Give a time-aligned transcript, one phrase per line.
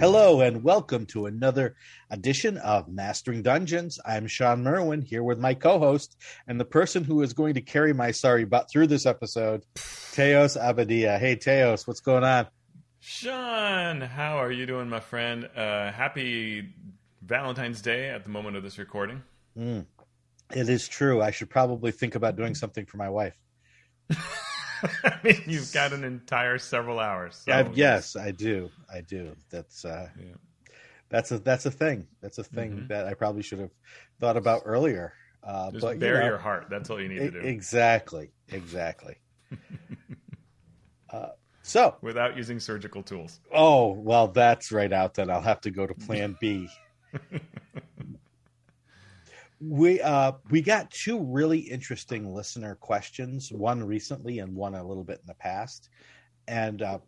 [0.00, 1.76] Hello and welcome to another
[2.10, 3.98] edition of Mastering Dungeons.
[4.02, 6.16] I'm Shawn Merwin here with my co-host
[6.46, 9.62] and the person who is going to carry my sorry butt through this episode,
[10.12, 11.18] Teos Abadia.
[11.18, 12.46] Hey Teos, what's going on?
[13.00, 15.46] Shawn, how are you doing, my friend?
[15.54, 16.72] Uh, happy
[17.20, 19.22] Valentine's Day at the moment of this recording.
[19.54, 19.84] Mm,
[20.50, 21.20] it is true.
[21.20, 23.36] I should probably think about doing something for my wife.
[25.04, 27.42] I mean, you've got an entire several hours.
[27.44, 28.70] So uh, yes, I do.
[28.92, 29.34] I do.
[29.50, 30.34] That's uh, yeah.
[31.08, 32.06] that's a that's a thing.
[32.20, 32.86] That's a thing mm-hmm.
[32.88, 33.72] that I probably should have
[34.18, 35.14] thought about earlier.
[35.42, 36.66] Uh, Just but, bare you know, your heart.
[36.70, 37.38] That's all you need to do.
[37.40, 38.30] Exactly.
[38.48, 39.16] Exactly.
[41.10, 41.28] uh,
[41.62, 43.40] so without using surgical tools.
[43.52, 45.14] Oh well, that's right out.
[45.14, 46.68] Then I'll have to go to Plan B.
[49.60, 55.04] we uh we got two really interesting listener questions one recently and one a little
[55.04, 55.90] bit in the past.
[56.48, 56.98] And uh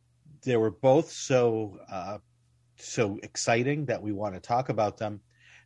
[0.45, 2.19] they were both so uh
[2.77, 5.21] so exciting that we want to talk about them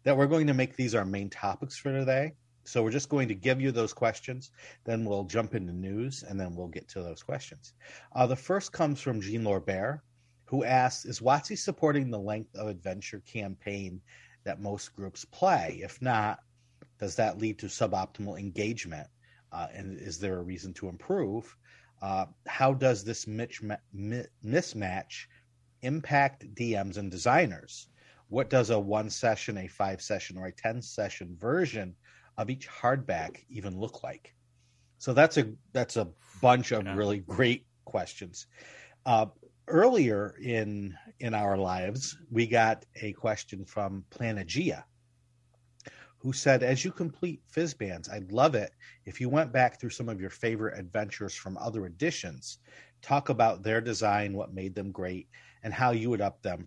[0.04, 2.32] that we're going to make these our main topics for today.
[2.64, 4.52] So we're just going to give you those questions
[4.84, 7.74] then we'll jump into news and then we'll get to those questions.
[8.14, 10.02] Uh the first comes from jean lorbert
[10.44, 14.00] who asks is WotC supporting the length of adventure campaign
[14.44, 15.80] that most groups play?
[15.82, 16.38] If not
[16.98, 19.08] does that lead to suboptimal engagement?
[19.52, 21.56] Uh, and is there a reason to improve?
[22.02, 25.26] Uh, how does this mismatch
[25.82, 27.88] impact DMs and designers?
[28.28, 31.94] What does a one session, a five session, or a 10 session version
[32.36, 34.34] of each hardback even look like?
[34.98, 36.08] So that's a that's a
[36.40, 38.46] bunch of really great questions.
[39.04, 39.26] Uh,
[39.68, 44.84] earlier in in our lives, we got a question from Planagea,
[46.26, 48.72] who said, As you complete Fizban's, I'd love it
[49.04, 52.58] if you went back through some of your favorite adventures from other editions,
[53.00, 55.28] talk about their design, what made them great,
[55.62, 56.66] and how you would up them,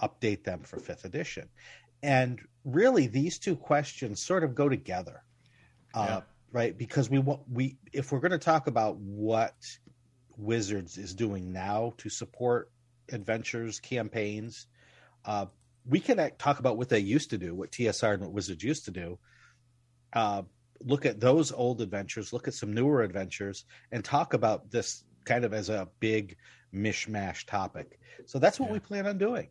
[0.00, 1.48] update them for fifth edition.
[2.04, 5.24] And really, these two questions sort of go together,
[5.92, 6.20] uh,
[6.52, 6.78] right?
[6.78, 9.56] Because we want we if we're going to talk about what
[10.36, 12.70] Wizards is doing now to support
[13.10, 14.68] adventures campaigns,
[15.24, 15.46] uh,
[15.88, 18.84] we can talk about what they used to do, what TSR and what Wizards used
[18.86, 19.18] to do.
[20.12, 20.42] Uh,
[20.80, 25.44] look at those old adventures, look at some newer adventures, and talk about this kind
[25.44, 26.36] of as a big
[26.74, 27.98] mishmash topic.
[28.26, 28.74] So that's what yeah.
[28.74, 29.48] we plan on doing.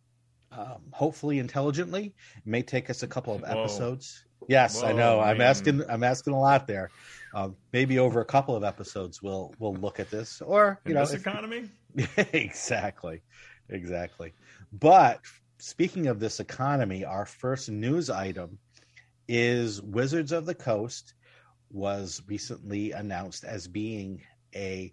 [0.52, 2.16] Um, hopefully intelligently.
[2.38, 4.26] It may take us a couple of episodes.
[4.40, 4.48] Whoa.
[4.50, 5.20] Yes, Whoa, I know.
[5.20, 5.30] Man.
[5.30, 5.84] I'm asking.
[5.88, 6.90] I'm asking a lot there.
[7.36, 10.96] Uh, maybe over a couple of episodes, we'll we'll look at this, or you In
[10.96, 11.70] know, this if, economy.
[12.34, 13.22] exactly,
[13.70, 14.34] exactly.
[14.74, 15.22] But
[15.60, 18.58] speaking of this economy, our first news item
[19.28, 21.14] is Wizards of the Coast
[21.70, 24.24] was recently announced as being
[24.56, 24.92] a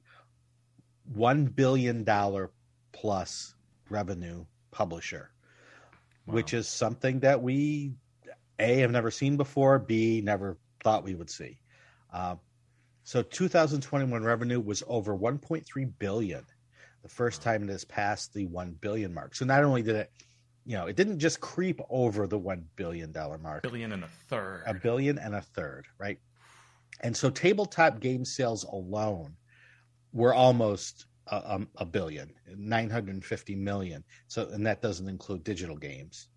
[1.17, 2.05] $1 billion
[2.93, 3.55] plus
[3.89, 5.31] revenue publisher,
[6.27, 6.35] wow.
[6.35, 7.95] which is something that we,
[8.59, 11.59] A, have never seen before, B, never thought we would see.
[12.13, 12.37] Uh,
[13.05, 16.45] so 2021 revenue was over 1.3 billion,
[17.03, 19.37] the first time it has passed the 1 billion mark.
[19.37, 20.11] So not only did it
[20.67, 23.63] you know, it didn't just creep over the one billion dollar mark.
[23.63, 24.65] Billion and a third.
[24.67, 26.19] A billion and a third, right?
[27.01, 29.37] And so tabletop game sales alone
[30.13, 34.03] were almost a, a, a billion, 950 million.
[34.27, 36.29] So, and that doesn't include digital games.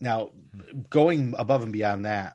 [0.00, 0.30] Now,
[0.90, 2.34] going above and beyond that,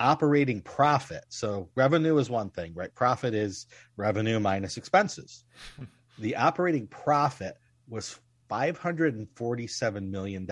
[0.00, 1.24] operating profit.
[1.28, 2.94] So, revenue is one thing, right?
[2.94, 3.66] Profit is
[3.98, 5.44] revenue minus expenses.
[6.18, 8.18] the operating profit was
[8.50, 10.46] $547 million.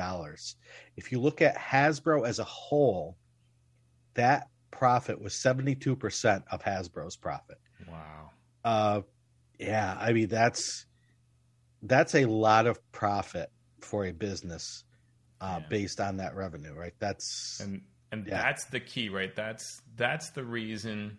[0.97, 3.17] If you look at Hasbro as a whole,
[4.15, 7.59] that profit was 72% of Hasbro's profit.
[7.89, 8.31] Wow.
[8.65, 9.01] Uh,
[9.59, 10.87] yeah, I mean that's
[11.83, 14.85] that's a lot of profit for a business
[15.41, 15.69] uh, yeah.
[15.69, 16.95] based on that revenue, right?
[16.99, 17.83] That's and
[18.13, 18.43] and yeah.
[18.43, 19.35] that's the key, right?
[19.35, 21.19] That's that's the reason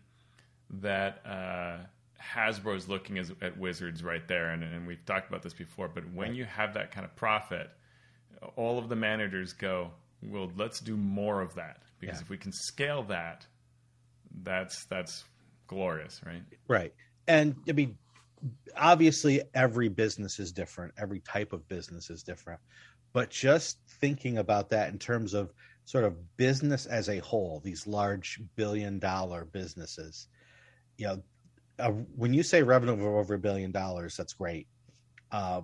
[0.70, 1.86] that uh,
[2.22, 5.88] Hasbro's looking as, at Wizards right there, and, and we've talked about this before.
[5.88, 7.70] But when you have that kind of profit,
[8.56, 9.92] all of the managers go,
[10.22, 12.22] "Well, let's do more of that because yeah.
[12.22, 13.46] if we can scale that,
[14.44, 15.24] that's that's
[15.68, 16.94] glorious, right?" Right,
[17.28, 17.98] and I mean,
[18.76, 20.94] obviously, every business is different.
[20.98, 22.60] Every type of business is different.
[23.14, 25.54] But just thinking about that in terms of
[25.86, 30.28] sort of business as a whole, these large billion dollar businesses,
[30.98, 31.24] you know,
[31.80, 34.68] uh, when you say revenue of over a billion dollars, that's great.
[35.32, 35.62] Uh,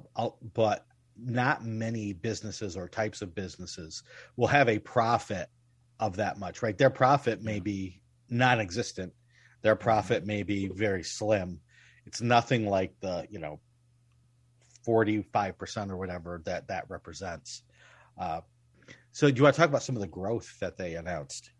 [0.53, 0.85] but
[1.17, 4.03] not many businesses or types of businesses
[4.35, 5.47] will have a profit
[5.99, 6.77] of that much, right?
[6.77, 9.13] Their profit may be non-existent.
[9.61, 11.61] Their profit may be very slim.
[12.05, 13.61] It's nothing like the you know
[14.83, 17.63] forty five percent or whatever that that represents.
[18.19, 18.41] Uh,
[19.11, 21.51] so, do you want to talk about some of the growth that they announced?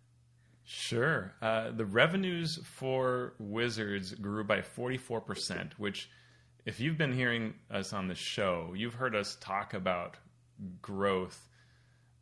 [0.65, 1.33] Sure.
[1.41, 6.09] Uh, the revenues for Wizards grew by 44%, which,
[6.65, 10.17] if you've been hearing us on the show, you've heard us talk about
[10.81, 11.49] growth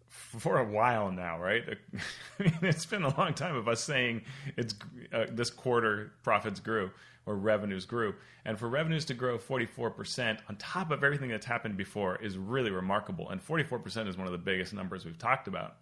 [0.08, 1.64] for a while now, right?
[2.40, 4.24] I mean, it's been a long time of us saying
[4.58, 4.74] it's
[5.14, 6.92] uh, this quarter profits grew
[7.28, 8.16] or revenues grew,
[8.46, 12.72] and for revenues to grow 44% on top of everything that's happened before is really
[12.72, 13.30] remarkable.
[13.30, 15.78] And 44% is one of the biggest numbers we've talked about.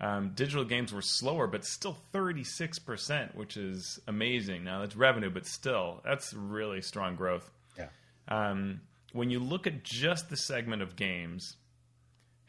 [0.00, 4.64] Um, digital games were slower, but still 36%, which is amazing.
[4.64, 7.50] Now that's revenue, but still, that's really strong growth.
[7.78, 7.88] Yeah.
[8.28, 8.80] Um,
[9.12, 11.56] when you look at just the segment of games,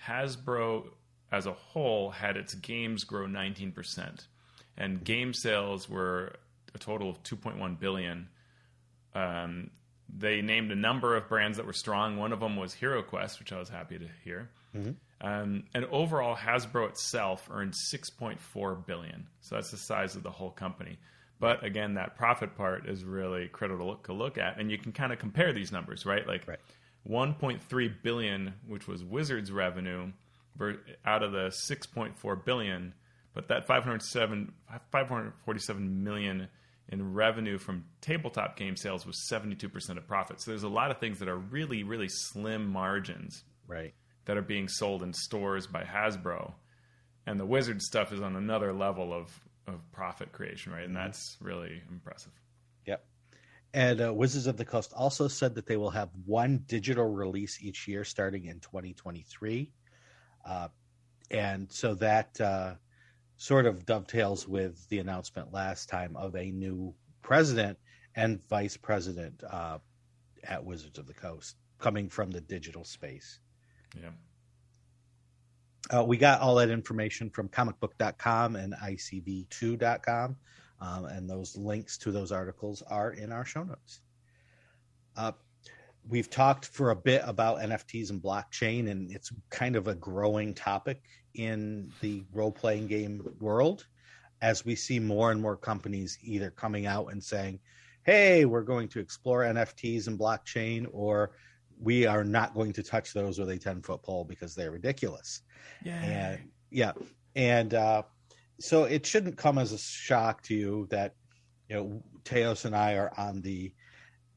[0.06, 0.88] Hasbro
[1.32, 4.26] as a whole had its games grow 19%,
[4.78, 6.34] and game sales were
[6.74, 8.28] a total of 2.1 billion.
[9.14, 9.70] Um,
[10.14, 12.18] they named a number of brands that were strong.
[12.18, 14.50] One of them was Hero Quest, which I was happy to hear.
[14.76, 14.92] Mm-hmm.
[15.22, 19.28] Um, and overall, Hasbro itself earned 6.4 billion.
[19.42, 20.98] So that's the size of the whole company.
[21.40, 24.78] But again, that profit part is really critical to look, to look at, and you
[24.78, 26.26] can kind of compare these numbers, right?
[26.28, 26.60] Like right.
[27.08, 30.12] 1.3 billion, which was Wizards revenue,
[31.06, 32.94] out of the 6.4 billion,
[33.34, 34.54] but that 507
[34.92, 36.48] 547 million
[36.90, 40.40] in revenue from tabletop game sales was 72% of profit.
[40.40, 43.44] So there's a lot of things that are really really slim margins.
[43.68, 43.94] Right.
[44.26, 46.54] That are being sold in stores by Hasbro.
[47.28, 49.30] And the Wizard stuff is on another level of
[49.68, 50.84] of profit creation, right?
[50.84, 51.06] And mm-hmm.
[51.06, 52.32] that's really impressive.
[52.86, 53.06] Yep.
[53.74, 57.62] And uh, Wizards of the Coast also said that they will have one digital release
[57.62, 59.72] each year starting in 2023.
[60.48, 60.68] Uh,
[61.32, 62.76] and so that uh,
[63.38, 67.78] sort of dovetails with the announcement last time of a new president
[68.16, 69.80] and vice president uh,
[70.44, 73.40] at Wizards of the Coast coming from the digital space.
[74.02, 74.10] Yeah.
[75.90, 80.36] Uh, we got all that information from comicbook.com and icv2.com,
[80.82, 84.02] um, and those links to those articles are in our show notes.
[85.16, 85.32] Uh,
[86.10, 90.54] we've talked for a bit about NFTs and blockchain, and it's kind of a growing
[90.54, 91.02] topic
[91.36, 93.86] in the role playing game world
[94.42, 97.60] as we see more and more companies either coming out and saying,
[98.04, 101.32] hey, we're going to explore NFTs and blockchain, or
[101.80, 105.42] we are not going to touch those with a 10 foot pole because they're ridiculous.
[105.84, 106.02] Yeah.
[106.02, 106.92] And yeah.
[107.36, 108.04] And uh,
[108.60, 111.14] so it shouldn't come as a shock to you that,
[111.70, 113.74] you know, Teos and I are on the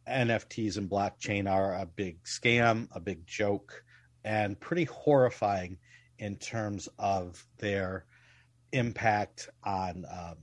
[0.09, 3.85] NFTs and blockchain are a big scam, a big joke,
[4.25, 5.79] and pretty horrifying
[6.19, 8.07] in terms of their
[8.73, 10.37] impact on, um,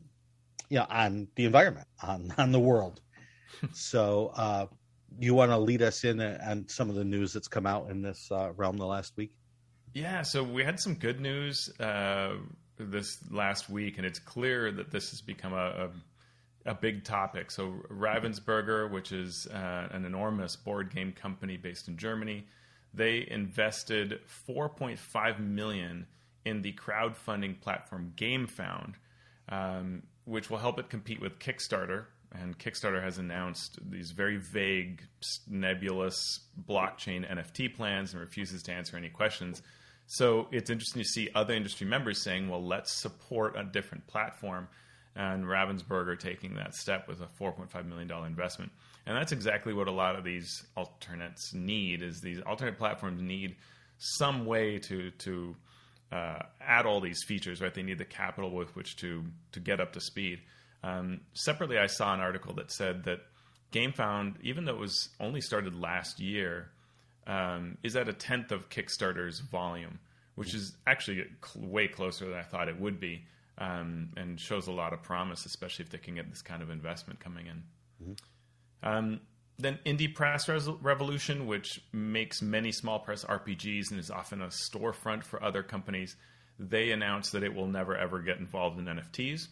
[0.69, 3.01] you know, on the environment, on on the world.
[3.73, 4.67] so, uh,
[5.19, 8.01] you want to lead us in on some of the news that's come out in
[8.01, 9.31] this uh, realm the last week?
[9.93, 12.35] Yeah, so we had some good news uh,
[12.77, 15.89] this last week, and it's clear that this has become a, a
[16.65, 17.51] a big topic.
[17.51, 22.45] So Ravensburger, which is uh, an enormous board game company based in Germany,
[22.93, 26.07] they invested 4.5 million
[26.43, 28.95] in the crowdfunding platform GameFound,
[29.49, 32.05] um, which will help it compete with Kickstarter.
[32.41, 35.01] And Kickstarter has announced these very vague,
[35.47, 39.61] nebulous blockchain NFT plans and refuses to answer any questions.
[40.07, 44.67] So it's interesting to see other industry members saying, well, let's support a different platform
[45.15, 48.71] and Ravensburger taking that step with a $4.5 million investment.
[49.05, 53.55] And that's exactly what a lot of these alternates need is these alternate platforms need
[53.97, 55.55] some way to, to
[56.11, 57.73] uh, add all these features, right?
[57.73, 59.23] They need the capital with which to,
[59.53, 60.41] to get up to speed.
[60.85, 63.19] Um, separately, I saw an article that said that
[63.71, 66.69] GameFound, even though it was only started last year,
[67.25, 69.99] um, is at a tenth of Kickstarter's volume,
[70.35, 71.25] which is actually
[71.55, 73.23] way closer than I thought it would be
[73.57, 76.69] um, and shows a lot of promise, especially if they can get this kind of
[76.69, 77.63] investment coming in.
[78.03, 78.87] Mm-hmm.
[78.87, 79.21] Um,
[79.57, 85.23] then Indie Press Revolution, which makes many small press RPGs and is often a storefront
[85.23, 86.15] for other companies,
[86.59, 89.47] they announced that it will never ever get involved in NFTs.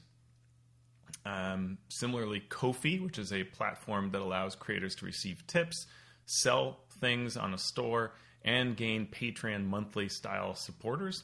[1.25, 5.87] Um, similarly, Ko-fi, which is a platform that allows creators to receive tips,
[6.25, 8.13] sell things on a store,
[8.43, 11.23] and gain Patreon monthly style supporters.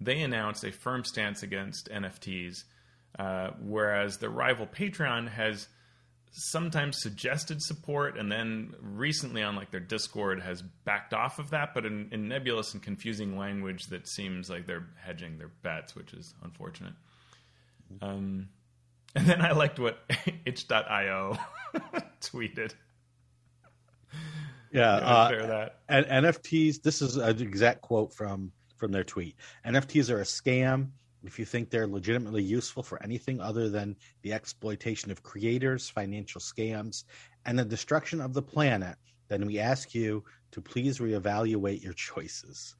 [0.00, 2.64] They announced a firm stance against NFTs,
[3.18, 5.68] uh, whereas the rival Patreon has
[6.38, 11.72] sometimes suggested support and then recently on like their discord has backed off of that
[11.72, 16.12] but in, in, nebulous and confusing language that seems like they're hedging their bets which
[16.12, 16.92] is unfortunate.
[18.02, 18.48] Um,
[19.14, 19.98] and then i liked what
[20.44, 21.36] itch.io
[22.20, 22.72] tweeted
[24.72, 25.80] yeah uh, that.
[25.88, 29.36] and nfts this is an exact quote from from their tweet.
[29.66, 30.90] NFTs are a scam.
[31.24, 36.40] If you think they're legitimately useful for anything other than the exploitation of creators, financial
[36.40, 37.04] scams,
[37.44, 38.96] and the destruction of the planet,
[39.28, 40.22] then we ask you
[40.52, 42.76] to please reevaluate your choices.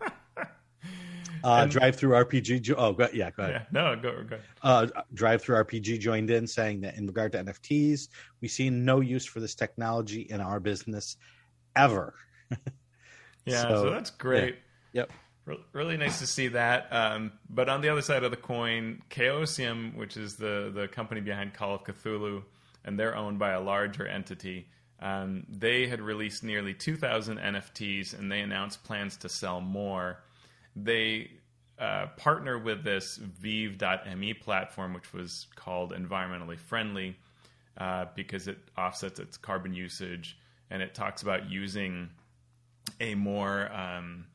[1.44, 2.74] Uh, DriveThruRPG.
[2.76, 3.66] Oh, go, yeah, go ahead.
[3.72, 4.38] Yeah, no, go, go.
[4.62, 8.08] Uh, DriveThruRPG joined in, saying that in regard to NFTs,
[8.40, 11.16] we see no use for this technology in our business
[11.74, 12.14] ever.
[13.46, 14.56] Yeah, So, so, that's great.
[14.92, 15.12] Yep.
[15.44, 16.92] Re- Really nice to see that.
[16.92, 21.20] Um, but on the other side of the coin, Chaosium, which is the, the company
[21.20, 22.42] behind Call of Cthulhu,
[22.84, 24.66] and they're owned by a larger entity,
[25.00, 30.18] um, they had released nearly 2,000 NFTs and they announced plans to sell more.
[30.76, 31.30] They
[31.78, 37.16] uh, partner with this Vive.me platform, which was called environmentally friendly
[37.76, 40.38] uh, because it offsets its carbon usage
[40.70, 42.10] and it talks about using
[43.00, 44.26] a more um,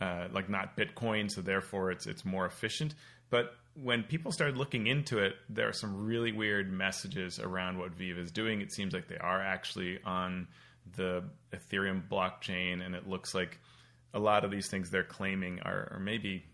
[0.00, 2.94] uh, like not Bitcoin, so therefore it's it's more efficient.
[3.30, 7.92] But when people started looking into it, there are some really weird messages around what
[7.92, 8.60] Viva is doing.
[8.60, 10.48] It seems like they are actually on
[10.96, 13.58] the Ethereum blockchain, and it looks like
[14.14, 16.44] a lot of these things they're claiming are, are maybe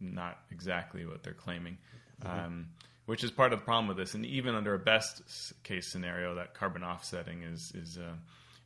[0.00, 1.78] not exactly what they're claiming.
[2.24, 2.68] Um,
[3.06, 5.22] which is part of the problem with this, and even under a best
[5.62, 8.14] case scenario, that carbon offsetting is is uh,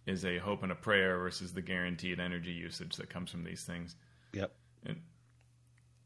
[0.07, 3.65] is a hope and a prayer versus the guaranteed energy usage that comes from these
[3.65, 3.95] things.
[4.33, 4.53] Yep.
[4.87, 5.01] And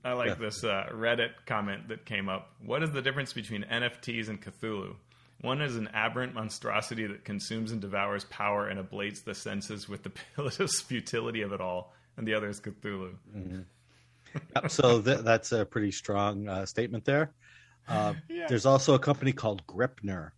[0.04, 0.34] I like Yeah.
[0.34, 2.50] this uh, Reddit comment that came up.
[2.64, 4.96] What is the difference between NFTs and Cthulhu?
[5.40, 10.02] One is an aberrant monstrosity that consumes and devours power and ablates the senses with
[10.02, 13.14] the pitiless futility of it all, and the other is Cthulhu.
[14.54, 17.32] Yep, so th- that's a pretty strong uh, statement there.
[17.88, 18.46] Uh, Yeah.
[18.48, 20.30] There's also a company called Gripnr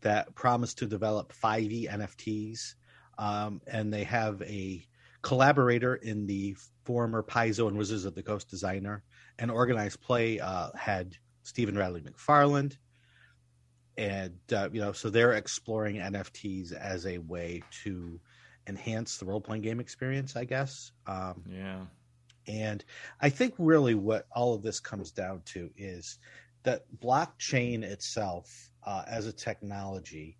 [0.00, 2.74] that promised to develop 5e NFTs,
[3.18, 4.84] um, and they have a
[5.22, 9.02] collaborator in the former Paizo and Wizards of the Coast designer
[9.38, 12.76] and organized play uh, head Stephen Radney-MacFarland,
[13.96, 18.18] and uh, you know, so they're exploring NFTs as a way to
[18.66, 20.92] enhance the role playing game experience, I guess.
[21.06, 21.86] Um, Yeah.
[22.46, 22.84] and
[23.20, 26.18] I think really what all of this comes down to is
[26.62, 30.36] that blockchain itself, uh, as a technology,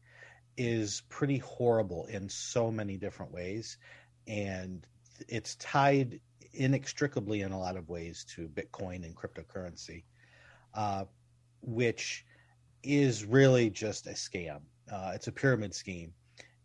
[0.57, 3.79] is pretty horrible in so many different ways.
[4.27, 4.87] And
[5.29, 6.21] it's tied
[6.53, 10.05] inextricably in a lot of ways to Bitcoin and cryptocurrency,
[10.75, 11.05] uh,
[11.63, 12.25] which
[12.83, 14.61] is really just a scam.
[14.91, 16.13] Uh, it's a pyramid scheme.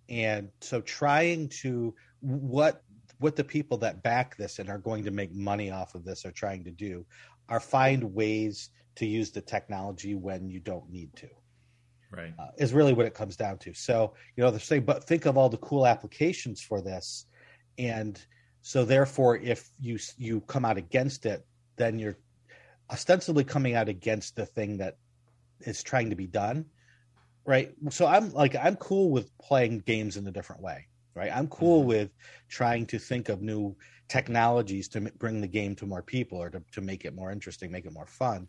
[0.10, 2.82] And so trying to what
[3.20, 6.26] what the people that back this and are going to make money off of this
[6.26, 7.06] are trying to do
[7.48, 11.28] are find ways to use the technology when you don't need to
[12.12, 12.34] Right.
[12.40, 13.74] uh, is really what it comes down to.
[13.74, 17.26] So you know they're saying but think of all the cool applications for this.
[17.78, 18.22] And
[18.62, 21.46] so therefore if you you come out against it
[21.78, 22.18] then you're
[22.92, 24.98] ostensibly coming out against the thing that
[25.62, 26.66] is trying to be done
[27.46, 31.48] right so i'm like i'm cool with playing games in a different way right i'm
[31.48, 31.88] cool Mhm.
[31.88, 32.12] with
[32.50, 33.76] trying to think of new
[34.10, 37.32] technologies to m- bring the game to more people or to, to make it more
[37.32, 38.48] interesting make it more fun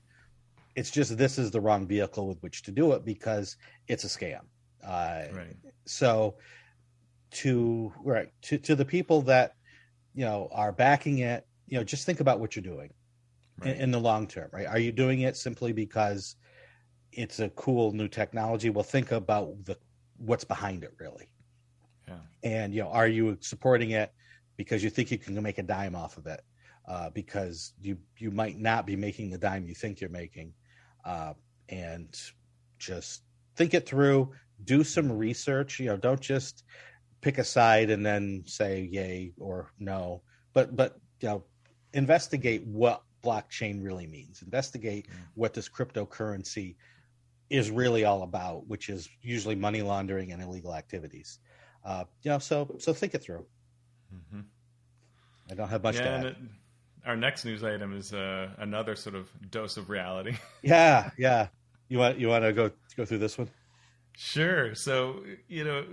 [0.75, 3.57] it's just this is the wrong vehicle with which to do it because
[3.89, 4.41] it's a scam
[4.85, 5.57] uh, Right.
[5.87, 6.37] so
[7.33, 9.53] to right to, to the people that
[10.15, 12.91] you know are backing it you know just think about what you're doing
[13.63, 13.81] in, Right.
[13.81, 16.37] in the long term right are you doing it simply because
[17.17, 18.71] it's a cool new technology.
[18.71, 19.77] Well think about the
[20.19, 21.29] what's behind it really.
[22.09, 22.15] Yeah.
[22.45, 24.13] and you know are you supporting it
[24.57, 26.43] because you think you can make a dime off of it?
[26.87, 30.53] Uh, because you you might not be making the dime you think you're making.
[31.05, 31.35] Uh,
[31.69, 32.15] and
[32.79, 33.23] just
[33.57, 34.31] think it through
[34.65, 36.65] do some research you know don't just
[37.21, 41.45] pick a side and then say yay or no but but you know
[41.93, 44.43] investigate what blockchain really means.
[44.43, 45.15] Investigate Yeah.
[45.35, 46.77] what this cryptocurrency
[47.51, 51.39] is really all about which is usually money laundering and illegal activities.
[51.85, 53.47] Uh you know so so think it through.
[54.31, 54.41] Hmm
[55.49, 56.15] i don't have much to add.
[56.15, 56.37] and it,
[57.07, 60.37] our next news item is uh, another sort of dose of reality.
[60.63, 61.49] yeah yeah.
[61.89, 63.49] You want you want to go go through this one?
[64.17, 64.75] Sure.
[64.75, 65.85] So, you know,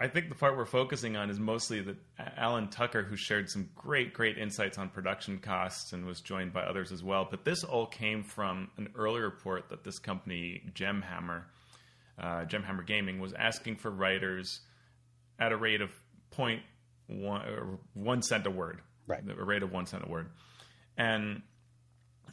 [0.00, 1.96] I think the part we're focusing on is mostly that
[2.36, 6.62] Alan Tucker, who shared some great, great insights on production costs and was joined by
[6.62, 7.26] others as well.
[7.28, 11.42] But this all came from an early report that this company, Gemhammer,
[12.16, 14.60] uh, Gemhammer Gaming, was asking for writers
[15.40, 15.90] at a rate of
[16.30, 16.62] point
[17.08, 18.80] one, one cent a word.
[19.08, 19.22] Right.
[19.28, 20.28] A rate of one cent a word.
[20.96, 21.42] And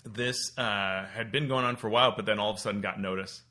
[0.04, 2.82] this uh, had been going on for a while, but then all of a sudden
[2.82, 3.42] got notice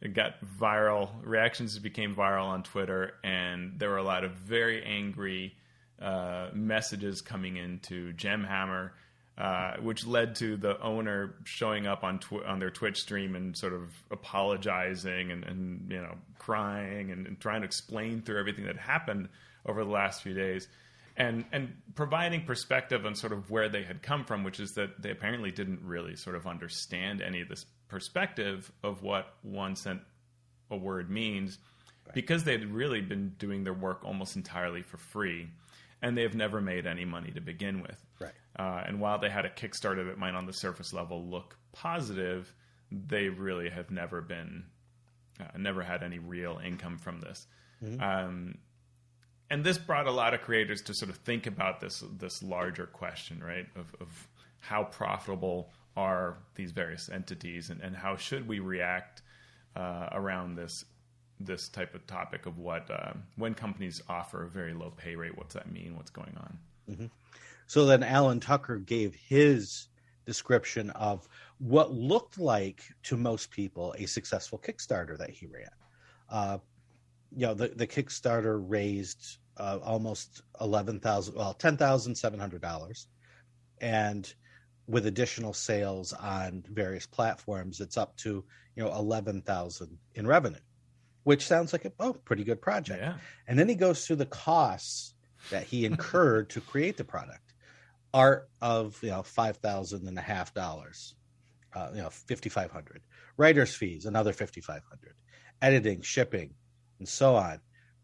[0.00, 1.10] it got viral.
[1.22, 5.54] Reactions became viral on Twitter, and there were a lot of very angry
[6.00, 8.90] uh, messages coming into Gemhammer,
[9.38, 13.56] uh, which led to the owner showing up on tw- on their Twitch stream and
[13.56, 18.66] sort of apologizing and, and you know crying and, and trying to explain through everything
[18.66, 19.28] that happened
[19.66, 20.68] over the last few days
[21.16, 25.00] and and providing perspective on sort of where they had come from, which is that
[25.00, 30.00] they apparently didn't really sort of understand any of this perspective of what one cent
[30.70, 31.58] a word means,
[32.06, 32.14] right.
[32.14, 35.48] because they had really been doing their work almost entirely for free,
[36.02, 38.04] and they have never made any money to begin with.
[38.20, 38.32] Right.
[38.58, 42.52] Uh, and while they had a Kickstarter that might, on the surface level, look positive,
[42.90, 44.64] they really have never been,
[45.40, 47.46] uh, never had any real income from this.
[47.84, 48.02] Mm-hmm.
[48.02, 48.58] Um,
[49.50, 52.86] and this brought a lot of creators to sort of think about this this larger
[52.86, 53.66] question, right?
[53.76, 54.28] Of, of
[54.60, 59.22] how profitable are these various entities, and, and how should we react
[59.74, 60.84] uh, around this
[61.38, 65.36] this type of topic of what uh, when companies offer a very low pay rate,
[65.36, 65.96] what's that mean?
[65.96, 66.58] What's going on?
[66.90, 67.06] Mm-hmm.
[67.66, 69.88] So then Alan Tucker gave his
[70.24, 75.68] description of what looked like to most people a successful Kickstarter that he ran.
[76.30, 76.58] Uh,
[77.34, 82.62] you know the, the kickstarter raised uh, almost eleven thousand, well, ten thousand seven hundred
[82.62, 83.08] dollars,
[83.80, 84.34] and
[84.88, 88.44] with additional sales on various platforms, it's up to
[88.76, 90.58] you know eleven thousand in revenue,
[91.24, 93.02] which sounds like a oh pretty good project.
[93.02, 93.16] Yeah.
[93.46, 95.14] And then he goes through the costs
[95.50, 97.54] that he incurred to create the product,
[98.14, 101.14] art of you know five thousand and a half dollars,
[101.74, 103.02] uh, you know fifty five hundred,
[103.36, 105.14] writers fees another fifty five hundred,
[105.62, 106.54] editing, shipping,
[106.98, 107.60] and so on.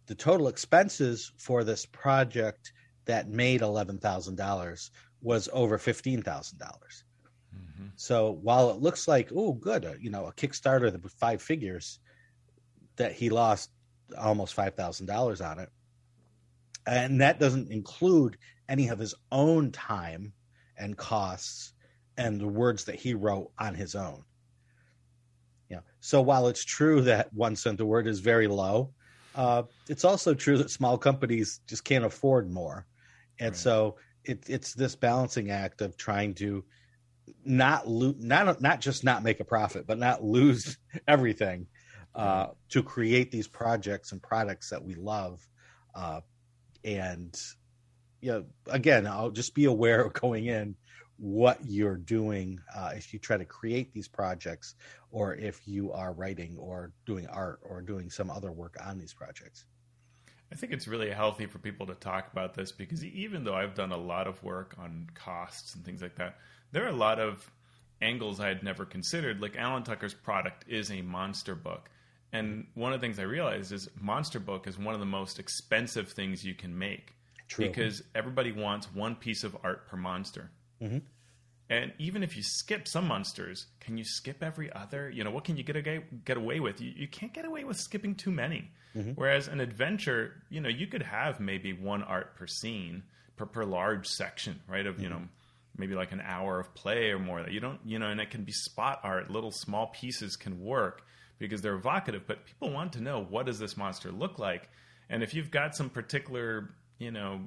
[0.06, 2.72] The total expenses for this project
[3.04, 4.90] that made $11,000
[5.22, 6.22] was over $15,000.
[6.24, 7.86] Mm-hmm.
[7.96, 11.40] So while it looks like, oh, good, uh, you know, a Kickstarter that with five
[11.40, 12.00] figures,
[12.96, 13.70] that he lost
[14.18, 15.70] almost $5,000 on it.
[16.86, 18.36] And that doesn't include
[18.68, 20.32] any of his own time
[20.76, 21.74] and costs
[22.16, 24.24] and the words that he wrote on his own.
[25.68, 25.80] Yeah.
[26.00, 28.90] So while it's true that one cent a word is very low,
[29.34, 32.86] uh, it's also true that small companies just can't afford more,
[33.40, 33.56] and right.
[33.56, 36.64] so it, it's this balancing act of trying to
[37.44, 40.76] not lose, not not just not make a profit, but not lose
[41.08, 41.66] everything
[42.14, 45.46] uh, to create these projects and products that we love.
[45.94, 46.20] Uh,
[46.84, 47.40] and
[48.20, 50.76] you know, again, I'll just be aware of going in
[51.16, 54.74] what you're doing uh, if you try to create these projects
[55.10, 59.14] or if you are writing or doing art or doing some other work on these
[59.14, 59.66] projects.
[60.52, 63.74] I think it's really healthy for people to talk about this because even though I've
[63.74, 66.36] done a lot of work on costs and things like that,
[66.72, 67.50] there are a lot of
[68.02, 69.40] angles I had never considered.
[69.40, 71.88] Like Alan Tucker's product is a monster book.
[72.34, 75.38] And one of the things I realized is monster book is one of the most
[75.38, 77.14] expensive things you can make.
[77.48, 77.68] True.
[77.68, 80.50] Because everybody wants one piece of art per monster.
[80.82, 80.98] Mm-hmm.
[81.70, 85.08] And even if you skip some monsters, can you skip every other?
[85.08, 86.80] You know, what can you get away, get away with?
[86.80, 88.70] You, you can't get away with skipping too many.
[88.96, 89.12] Mm-hmm.
[89.12, 93.04] Whereas an adventure, you know, you could have maybe one art per scene
[93.36, 94.86] per, per large section, right?
[94.86, 95.04] Of, mm-hmm.
[95.04, 95.22] you know,
[95.76, 98.30] maybe like an hour of play or more that you don't, you know, and it
[98.30, 99.30] can be spot art.
[99.30, 101.04] Little small pieces can work
[101.38, 104.68] because they're evocative, but people want to know what does this monster look like?
[105.08, 107.40] And if you've got some particular, you know,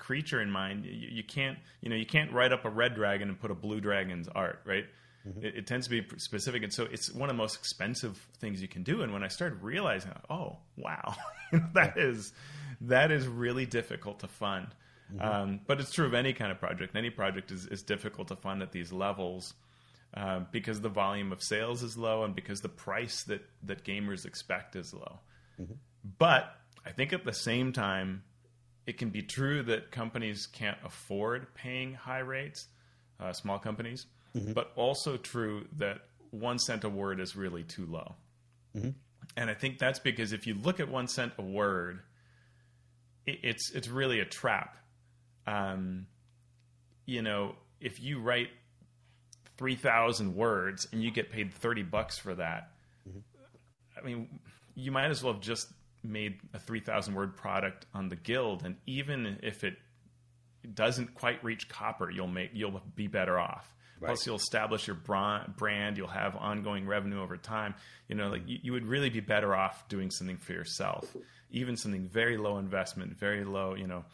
[0.00, 0.84] creature in mind.
[0.84, 3.54] You, you, can't, you know, you can't write up a red dragon and put a
[3.54, 4.86] blue dragon's art, right?
[5.28, 5.44] Mm-hmm.
[5.44, 8.62] It, it, tends to be specific, and so it's one of the most expensive things
[8.62, 9.02] you can do.
[9.02, 11.14] And when I started realizing, oh wow,
[11.74, 12.32] that is
[12.80, 14.68] that is really difficult to fund.
[15.14, 15.24] Mm-hmm.
[15.24, 16.96] Um, but it's true of any kind of project.
[16.96, 19.54] Any project is, is difficult to fund at these levels.
[20.12, 24.26] Uh, because the volume of sales is low and because the price that, that gamers
[24.26, 25.20] expect is low.
[25.60, 25.74] Mm-hmm.
[26.18, 26.52] But
[26.84, 28.24] I think at the same time,
[28.86, 32.68] it can be true that companies can't afford paying high rates,
[33.20, 34.52] uh, small companies, mm-hmm.
[34.52, 35.98] but also true that
[36.30, 38.14] one cent a word is really too low.
[38.76, 38.90] Mm-hmm.
[39.36, 42.00] And I think that's because if you look at one cent a word,
[43.26, 44.76] it, it's it's really a trap.
[45.46, 46.06] Um,
[47.06, 48.48] you know, if you write
[49.56, 52.72] three thousand words and you get paid thirty bucks for that,
[53.08, 53.18] mm-hmm.
[53.96, 54.40] I mean,
[54.74, 55.68] you might as well have just
[56.02, 59.74] made a 3000 word product on the guild and even if it
[60.74, 64.08] doesn't quite reach copper you'll make you'll be better off right.
[64.08, 67.74] plus you'll establish your brand you'll have ongoing revenue over time
[68.08, 71.16] you know like you, you, would really be better off doing something for yourself
[71.50, 74.04] even something very low investment very low you know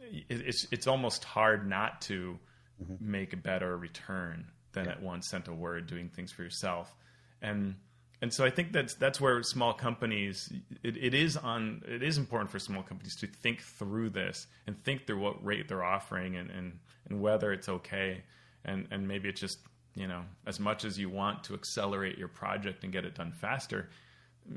[0.00, 2.38] it, it's it's almost hard not to
[2.82, 3.10] mm-hmm.
[3.10, 4.92] make a better return than yeah.
[4.92, 6.94] at one cent a word doing things for yourself
[7.42, 7.74] and
[8.22, 10.52] and so I think that's that's where small companies
[10.82, 14.82] it, it is on it is important for small companies to think through this and
[14.84, 18.22] think through what rate they're offering and and, and whether it's okay.
[18.64, 19.58] And and maybe it's just
[19.94, 23.32] you know as much as you want to accelerate your project and get it done
[23.32, 23.88] faster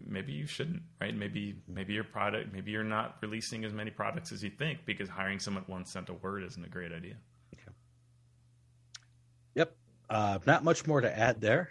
[0.05, 1.15] maybe you shouldn't right?
[1.15, 5.09] Maybe maybe your product maybe you're not releasing as many products as you think because
[5.09, 7.15] hiring someone at one cent a word isn't a great idea.
[7.55, 7.71] Okay.
[9.55, 9.75] yep.
[10.09, 11.69] Uh, not much more to add there.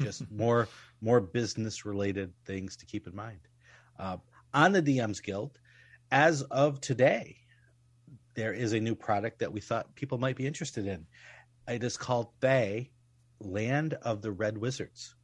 [0.00, 0.68] Just more
[1.00, 3.40] more business related things to keep in mind
[3.98, 4.16] uh,
[4.54, 5.58] on the dms guild
[6.10, 7.36] as of today
[8.34, 11.06] there is a new product that we thought people might be interested in
[11.68, 12.90] it is called Thay
[13.40, 15.14] land of the red wizards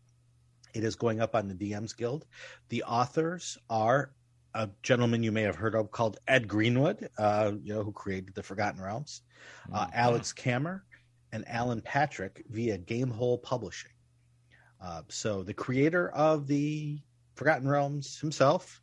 [0.76, 2.26] it is going up on the DMs Guild.
[2.68, 4.12] The authors are
[4.52, 8.34] a gentleman you may have heard of called Ed Greenwood, uh, you know, who created
[8.34, 9.22] the Forgotten Realms,
[9.72, 9.90] uh, mm-hmm.
[9.94, 10.82] Alex Kammer,
[11.32, 13.90] and Alan Patrick via Gamehole Publishing.
[14.86, 17.00] Uh, so the creator of the
[17.34, 18.80] Forgotten Realms himself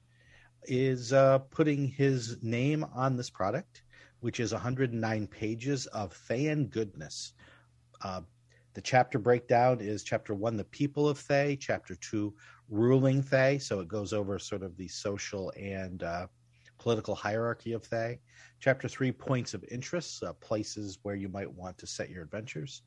[0.63, 3.83] is uh, putting his name on this product,
[4.19, 7.33] which is 109 pages of fan goodness.
[8.01, 8.19] Uh,
[8.73, 12.33] the chapter breakdown is chapter one, the people of Thay, chapter two,
[12.67, 13.57] ruling Thay.
[13.57, 16.27] So it goes over sort of the social and uh,
[16.79, 18.19] political hierarchy of Thay.
[18.59, 22.81] Chapter three, points of interest, uh, places where you might want to set your adventures.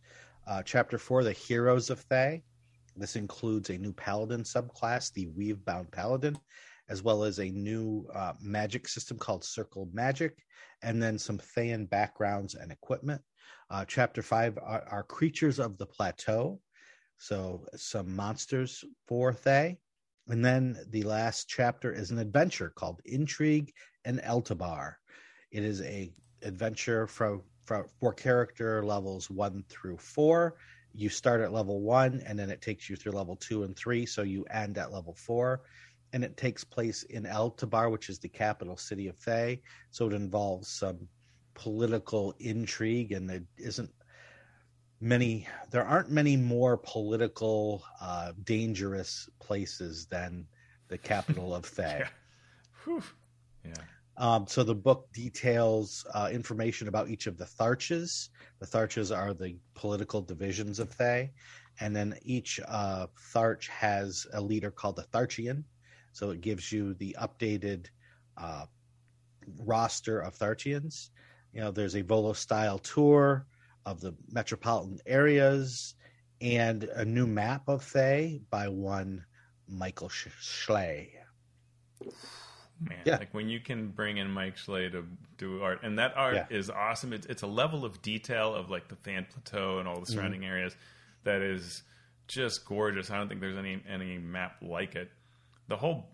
[0.47, 2.43] Uh, chapter four, the heroes of Thay.
[2.97, 6.39] This includes a new paladin subclass, the Weave Bound Paladin,
[6.89, 10.35] as well as a new uh, magic system called Circle Magic,
[10.83, 13.21] and then some Thayan backgrounds and equipment.
[13.71, 16.61] Uh, chapter five are, are, creatures of the plateau,
[17.19, 19.79] so some monsters for Thay.
[20.29, 23.73] And then the last chapter is an adventure called Intrigue
[24.05, 24.95] and Eltabbar.
[25.51, 30.57] It is a adventure from, from for character levels one through four.
[30.97, 34.07] You start at level one, and then it takes you through level two and three,
[34.07, 35.63] so you end at level four
[36.13, 39.61] and it takes place in Eltabbar, which is the capital city of Thay.
[39.91, 41.09] So it involves some
[41.55, 43.91] political intrigue, and there isn't
[45.01, 45.47] many.
[45.71, 50.47] There aren't many more political, uh, dangerous places than
[50.89, 52.05] the capital of Thay.
[52.87, 53.01] yeah.
[53.65, 53.75] yeah.
[54.19, 58.31] Um, so the book details uh, information about each of the Tharches.
[58.61, 61.33] The Tharches are the political divisions of Thay,
[61.81, 65.65] and then each uh, Tharch has a leader called a Tharchion.
[66.13, 67.87] So it gives you the updated
[68.39, 68.65] uh,
[69.65, 71.11] roster of Tharchions.
[71.53, 73.47] You know, there's a Volo style tour
[73.85, 75.95] of the metropolitan areas
[76.41, 79.25] and a new map of Thay by one
[79.69, 81.13] Michael Schley.
[82.81, 83.17] Man, yeah.
[83.17, 85.05] like when you can bring in Mike Schley to
[85.39, 86.47] do art, and that art yeah.
[86.51, 87.13] is awesome.
[87.13, 90.13] It's it's a level of detail of like the Than Plateau and all the mm-hmm.
[90.13, 90.51] surrounding mm-hmm.
[90.51, 90.77] areas
[91.25, 91.83] that is
[92.29, 93.11] just gorgeous.
[93.11, 95.11] I don't think there's any any map like it.
[95.69, 96.07] The whole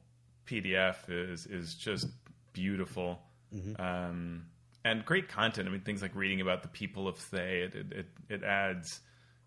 [0.47, 2.07] PDF is is just
[2.53, 3.21] beautiful.
[3.55, 3.83] Mm-hmm.
[3.83, 4.47] Um,
[4.85, 5.69] and great content.
[5.69, 7.63] I mean, things like reading about the people of Thay.
[7.63, 9.01] It it, it adds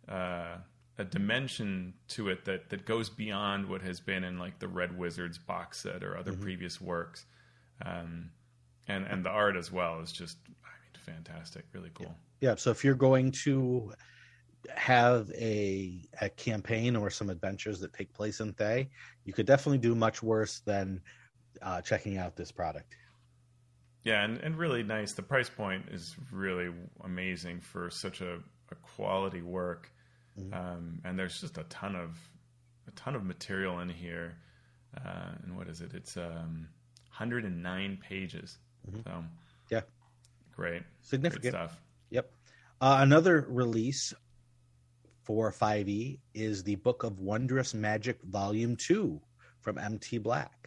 [0.07, 0.57] uh,
[0.97, 4.97] a dimension to it that that goes beyond what has been in like the Red
[4.97, 6.41] Wizards box set or other mm-hmm.
[6.41, 7.25] previous works.
[7.85, 8.31] Um,
[8.87, 12.15] and and the art as well is just I mean fantastic, really cool.
[12.39, 12.51] Yeah.
[12.51, 12.55] yeah.
[12.55, 13.93] So if you're going to
[14.73, 18.89] have a a campaign or some adventures that take place in Thay,
[19.25, 21.01] you could definitely do much worse than
[21.61, 22.95] uh, checking out this product.
[24.03, 25.13] Yeah, and, and really nice.
[25.13, 26.71] The price point is really
[27.03, 28.35] amazing for such a,
[28.71, 29.91] a quality work.
[30.39, 30.53] Mm-hmm.
[30.53, 32.17] Um, and there's just a ton of
[32.87, 34.37] a ton of material in here.
[34.95, 35.93] Uh, and what is it?
[35.93, 36.67] It's um,
[37.17, 38.57] 109 pages.
[38.89, 39.01] Mm-hmm.
[39.03, 39.23] So
[39.69, 39.81] yeah,
[40.55, 41.79] great, significant great stuff.
[42.09, 42.31] Yep.
[42.81, 44.13] Uh, another release
[45.23, 49.21] for 5e is the Book of Wondrous Magic Volume Two
[49.61, 50.65] from MT Black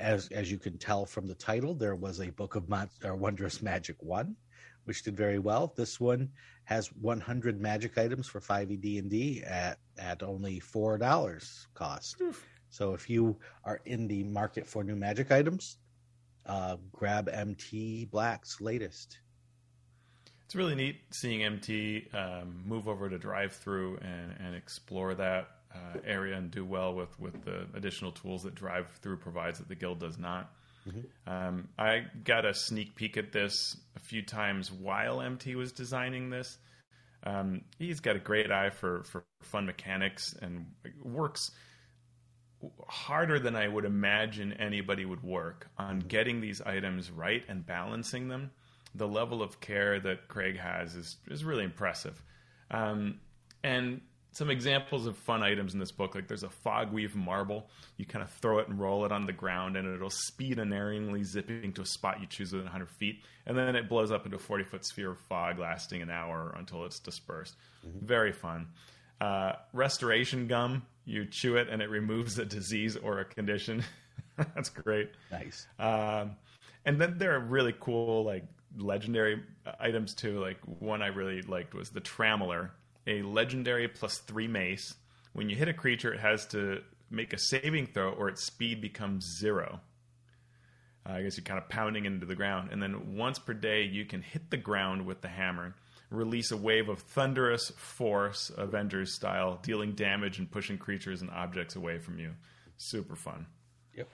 [0.00, 3.14] as as you can tell from the title, there was a Book of Mon- or
[3.14, 4.34] Wondrous Magic one,
[4.90, 5.72] which did very well.
[5.76, 6.28] This one
[6.64, 12.20] has 100 magic items for 5e D&D at at only four dollars cost.
[12.20, 12.44] Oof.
[12.70, 15.76] So if you are in the market for new magic items,
[16.44, 19.20] uh, grab MT Black's latest.
[20.44, 26.00] It's really neat seeing MT um, move over to DriveThru and, and explore that uh,
[26.04, 29.76] area and do well with with the additional tools that drive through provides that the
[29.76, 30.52] guild does not.
[30.88, 31.30] Mm-hmm.
[31.30, 36.30] Um, I got a sneak peek at this a few times while MT was designing
[36.30, 36.58] this.
[37.24, 40.66] Um, he's got a great eye for for fun mechanics and
[41.02, 41.50] works
[42.88, 46.08] harder than I would imagine anybody would work on mm-hmm.
[46.08, 48.50] getting these items right and balancing them.
[48.94, 52.22] The level of care that Craig has is is really impressive.
[52.70, 53.20] Um,
[53.62, 54.00] and
[54.32, 56.14] some examples of fun items in this book.
[56.14, 57.68] Like there's a fog weave marble.
[57.96, 61.24] You kind of throw it and roll it on the ground, and it'll speed unerringly,
[61.24, 64.36] zipping to a spot you choose within 100 feet, and then it blows up into
[64.36, 67.56] a 40 foot sphere of fog, lasting an hour until it's dispersed.
[67.86, 68.06] Mm-hmm.
[68.06, 68.68] Very fun.
[69.20, 70.86] Uh, restoration gum.
[71.04, 73.82] You chew it, and it removes a disease or a condition.
[74.54, 75.10] That's great.
[75.30, 75.66] Nice.
[75.78, 76.36] Um,
[76.84, 78.44] and then there are really cool like
[78.78, 79.42] legendary
[79.78, 80.40] items too.
[80.40, 82.70] Like one I really liked was the Trammeler
[83.06, 84.94] a legendary plus three mace.
[85.32, 88.80] When you hit a creature, it has to make a saving throw or its speed
[88.80, 89.80] becomes zero.
[91.06, 92.70] Uh, I guess you're kind of pounding into the ground.
[92.72, 95.74] And then once per day, you can hit the ground with the hammer,
[96.10, 101.76] release a wave of thunderous force, Avengers style, dealing damage and pushing creatures and objects
[101.76, 102.34] away from you.
[102.76, 103.46] Super fun.
[103.94, 104.08] Yep.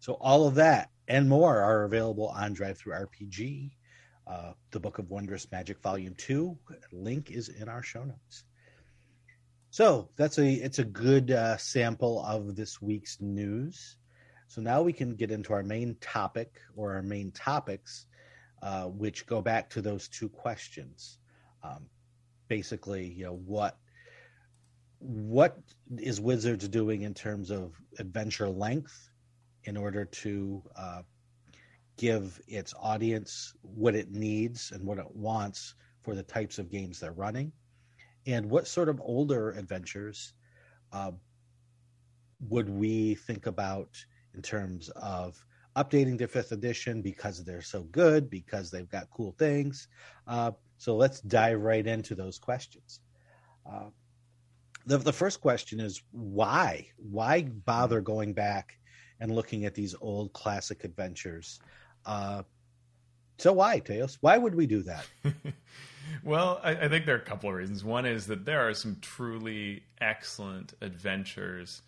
[0.00, 3.72] So all of that and more are available on DriveThruRPG
[4.26, 6.58] uh, the Book of Wondrous Magic Volume Two.
[6.92, 8.44] Link is in our show notes.
[9.70, 13.96] So that's a it's a good uh, sample of this week's news.
[14.48, 18.06] So now we can get into our main topic or our main topics,
[18.62, 21.18] uh, which go back to those two questions.
[21.62, 21.86] Um,
[22.48, 23.76] basically, you know what
[25.00, 25.58] what
[25.98, 29.10] is Wizards doing in terms of adventure length
[29.64, 31.02] in order to uh,
[31.96, 37.00] give its audience what it needs and what it wants for the types of games
[37.00, 37.52] they're running,
[38.26, 40.34] and what sort of older adventures
[40.92, 41.12] uh,
[42.48, 43.88] would we think about
[44.34, 45.44] in terms of
[45.76, 49.88] updating to fifth edition because they're so good, because they've got cool things.
[50.26, 53.00] Uh, so let's dive right into those questions.
[53.68, 53.86] Uh,
[54.86, 56.86] the, the first question is why?
[56.96, 58.78] Why bother going back
[59.20, 61.60] and looking at these old classic adventures?
[62.06, 62.42] Uh,
[63.38, 64.18] so why, Teos?
[64.20, 65.06] Why would we do that?
[66.24, 67.84] well, I, I, think there are a couple of reasons.
[67.84, 71.82] One is that there are some truly excellent adventures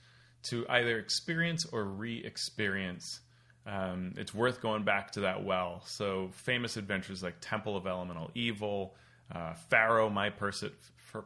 [0.44, 3.20] to either experience or re-experience.
[3.66, 5.83] Um, it's worth going back to that well.
[5.87, 8.94] So famous adventures like Temple of Elemental Evil,
[9.35, 10.64] uh, Pharaoh, my pers-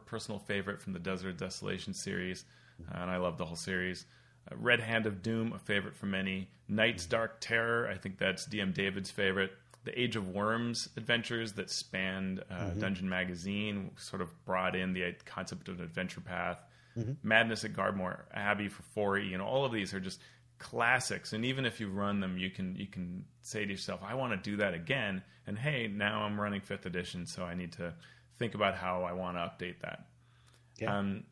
[0.05, 2.45] personal favorite from the Desert Desolation series,
[2.91, 4.05] and I love the whole series.
[4.55, 6.49] Red Hand of Doom, a favorite for many.
[6.67, 9.51] Night's Dark Terror, I think that's DM David's favorite.
[9.83, 12.79] The Age of Worms adventures that spanned uh, mm-hmm.
[12.79, 16.63] Dungeon Magazine sort of brought in the concept of an adventure path.
[16.97, 17.13] Mm-hmm.
[17.23, 18.83] Madness at Gardmore Abbey for
[19.19, 20.19] 4E, and all of these are just
[20.59, 21.33] classics.
[21.33, 24.31] And even if you run them, you can you can say to yourself, "I want
[24.31, 27.93] to do that again." And hey, now I'm running fifth edition, so I need to
[28.37, 30.05] think about how I want to update that.
[30.79, 30.97] Yeah.
[30.97, 31.23] Um,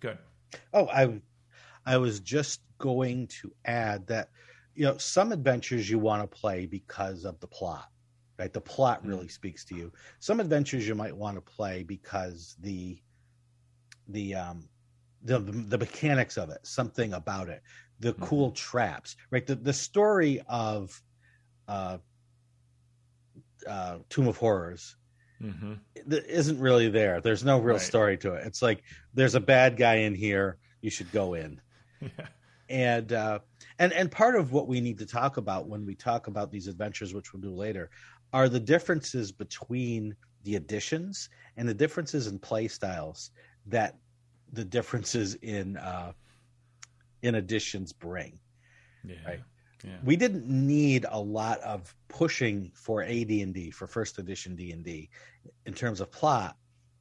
[0.00, 0.18] good.
[0.72, 1.20] Oh, I
[1.86, 4.28] I was just going to add that
[4.74, 7.88] you know some adventures you want to play because of the plot
[8.38, 9.30] right the plot really mm.
[9.30, 12.98] speaks to you some adventures you might want to play because the
[14.08, 14.68] the um
[15.24, 17.62] the the mechanics of it something about it
[18.00, 18.24] the mm-hmm.
[18.24, 21.02] cool traps right the the story of
[21.68, 21.98] uh
[23.68, 24.96] uh tomb of horrors
[25.42, 25.74] mm-hmm.
[26.08, 27.82] isn't really there there's no real right.
[27.82, 31.60] story to it it's like there's a bad guy in here you should go in
[32.18, 32.26] yeah.
[32.68, 33.40] And uh,
[33.78, 36.68] and and part of what we need to talk about when we talk about these
[36.68, 37.90] adventures, which we'll do later,
[38.32, 43.32] are the differences between the editions and the differences in play styles
[43.66, 43.96] that
[44.52, 46.12] the differences in uh,
[47.22, 48.38] in editions bring.
[49.04, 49.16] Yeah.
[49.26, 49.40] Right.
[49.84, 49.96] Yeah.
[50.04, 55.08] We didn't need a lot of pushing for AD&D for first edition D&D
[55.64, 56.56] in terms of plot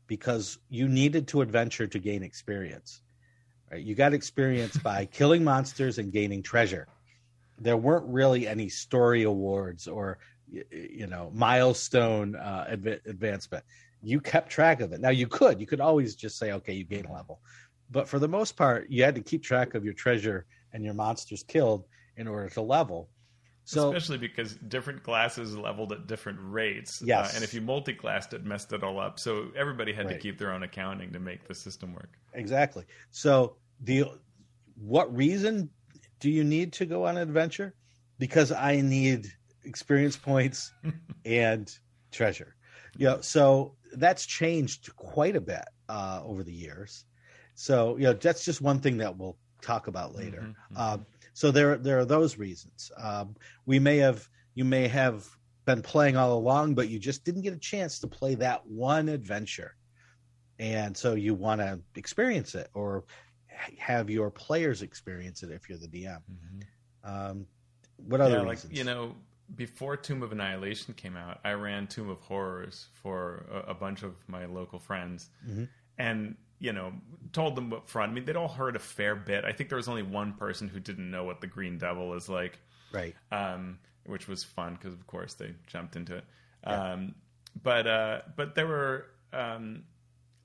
[0.07, 3.01] because you needed to adventure to gain experience.
[3.71, 3.83] Right?
[3.83, 6.87] You got experience by killing monsters and gaining treasure.
[7.59, 10.19] There weren't really any story awards or
[10.71, 13.63] you know milestone uh, adv- advancement.
[14.01, 15.01] You kept track of it.
[15.01, 17.41] Now you could you could always just say okay you gain a level,
[17.91, 20.93] but for the most part you had to keep track of your treasure and your
[20.93, 21.85] monsters killed
[22.17, 23.09] in order to level.
[23.69, 27.03] So, Especially because different classes leveled at different rates.
[27.03, 27.33] Uh, yes.
[27.33, 29.19] Uh, and if you multi-classed it, messed it all up.
[29.19, 30.15] So everybody had right.
[30.15, 32.09] to keep their own accounting to make the system work.
[32.33, 32.85] Exactly.
[33.11, 34.05] So the
[34.75, 35.69] what reason
[36.19, 37.75] do you need to go on an adventure?
[38.17, 39.27] Because I need
[39.63, 40.73] experience points
[41.25, 41.71] and
[42.11, 42.55] treasure.
[42.97, 47.05] You know, so that's changed quite a bit uh, over the years.
[47.53, 50.39] So you know, that's just one thing that we'll talk about later.
[50.39, 51.01] Mm-hmm, mm-hmm.
[51.39, 52.91] So there there are those reasons.
[52.97, 53.33] Um,
[53.65, 55.25] we may have you may have
[55.63, 59.07] been playing all along, but you just didn't get a chance to play that one
[59.07, 59.77] adventure,
[60.59, 63.05] and so you want to experience it or
[63.77, 66.17] have your players experience it if you're the DM.
[66.29, 67.09] Mm-hmm.
[67.09, 67.45] Um,
[67.95, 68.71] what other yeah, reasons?
[68.71, 69.15] Like, you know,
[69.55, 74.03] before Tomb of Annihilation came out, I ran Tomb of Horrors for a, a bunch
[74.03, 75.29] of my local friends.
[75.47, 75.63] Mm-hmm.
[75.99, 76.93] and you know
[77.33, 78.11] told them up front.
[78.11, 79.45] I mean, they'd all heard a fair bit.
[79.45, 82.29] I think there was only one person who didn't know what the Green Devil is
[82.29, 82.59] like,
[82.91, 83.15] right?
[83.31, 86.25] Um, which was fun because of course they jumped into it.
[86.65, 86.93] Yeah.
[86.93, 87.15] Um,
[87.61, 89.83] but uh, but there were um,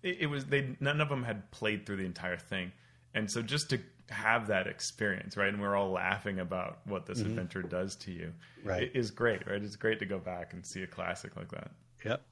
[0.03, 2.73] it, it, was they none of them had played through the entire thing,
[3.15, 5.49] and so just to have that experience, right?
[5.49, 7.31] And we're all laughing about what this mm-hmm.
[7.31, 8.91] adventure does to you, right?
[8.95, 9.63] Is great, right?
[9.63, 11.71] It's great to go back and see a classic like that.
[12.05, 12.23] Yep.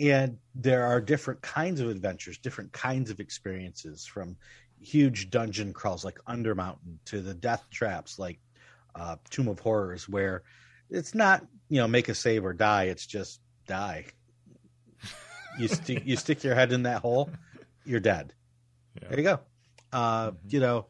[0.00, 4.36] And there are different kinds of adventures, different kinds of experiences, from
[4.80, 8.38] huge dungeon crawls like Undermountain to the death traps like
[8.94, 10.42] uh, Tomb of Horrors, where
[10.90, 14.06] it's not you know make a save or die; it's just die.
[15.58, 17.30] You stick you stick your head in that hole,
[17.84, 18.32] you're dead.
[19.00, 19.08] Yeah.
[19.08, 19.40] There you go.
[19.92, 20.48] Uh, mm-hmm.
[20.48, 20.86] You know,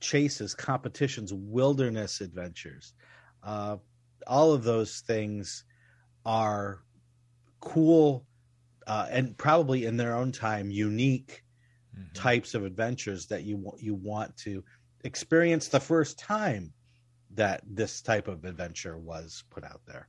[0.00, 2.94] chases, competitions, wilderness adventures,
[3.42, 3.76] uh,
[4.26, 5.64] all of those things
[6.24, 6.82] are
[7.60, 8.26] cool
[8.86, 11.44] uh, and probably in their own time unique
[11.96, 12.12] mm-hmm.
[12.14, 14.64] types of adventures that you you want to
[15.04, 16.72] experience the first time
[17.32, 20.08] that this type of adventure was put out there.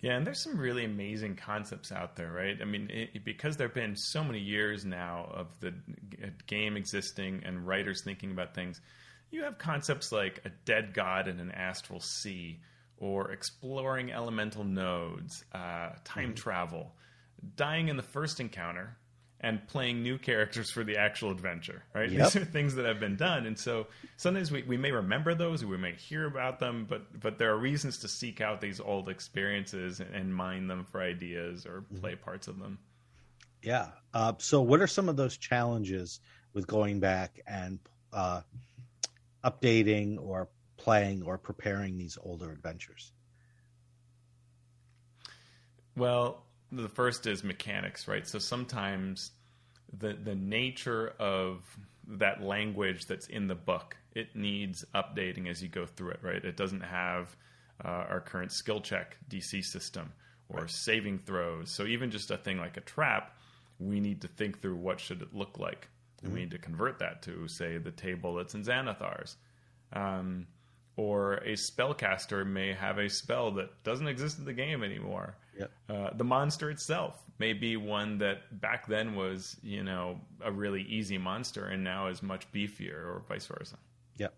[0.00, 2.56] Yeah, and there's some really amazing concepts out there, right?
[2.60, 5.74] I mean, it, because there have been so many years now of the
[6.46, 8.80] game existing and writers thinking about things,
[9.30, 12.60] you have concepts like a dead god in an astral sea,
[12.98, 16.34] or exploring elemental nodes, uh, time mm-hmm.
[16.34, 16.92] travel,
[17.56, 18.96] dying in the first encounter,
[19.40, 22.10] and playing new characters for the actual adventure, right?
[22.10, 22.32] Yep.
[22.32, 23.46] These are things that have been done.
[23.46, 27.38] And so sometimes we, we may remember those, we may hear about them, but but
[27.38, 31.66] there are reasons to seek out these old experiences and, and mine them for ideas
[31.66, 31.98] or mm-hmm.
[31.98, 32.78] play parts of them.
[33.62, 33.88] Yeah.
[34.12, 36.20] Uh, so what are some of those challenges
[36.52, 37.78] with going back and
[38.12, 38.40] uh,
[39.44, 43.12] updating or playing or preparing these older adventures?
[45.96, 48.26] Well, the first is mechanics, right?
[48.26, 49.32] So sometimes
[49.98, 51.64] the the nature of
[52.06, 56.44] that language that's in the book it needs updating as you go through it, right?
[56.44, 57.36] It doesn't have
[57.84, 60.12] uh, our current skill check DC system
[60.48, 60.70] or right.
[60.70, 61.70] saving throws.
[61.70, 63.36] So even just a thing like a trap,
[63.78, 65.88] we need to think through what should it look like,
[66.20, 66.34] and mm-hmm.
[66.34, 69.36] we need to convert that to say the table that's in Xanathar's.
[69.92, 70.46] Um,
[70.98, 75.36] or a spellcaster may have a spell that doesn't exist in the game anymore.
[75.56, 75.70] Yep.
[75.88, 80.82] Uh, the monster itself may be one that back then was, you know, a really
[80.82, 83.76] easy monster and now is much beefier, or vice versa.
[84.16, 84.34] Yep.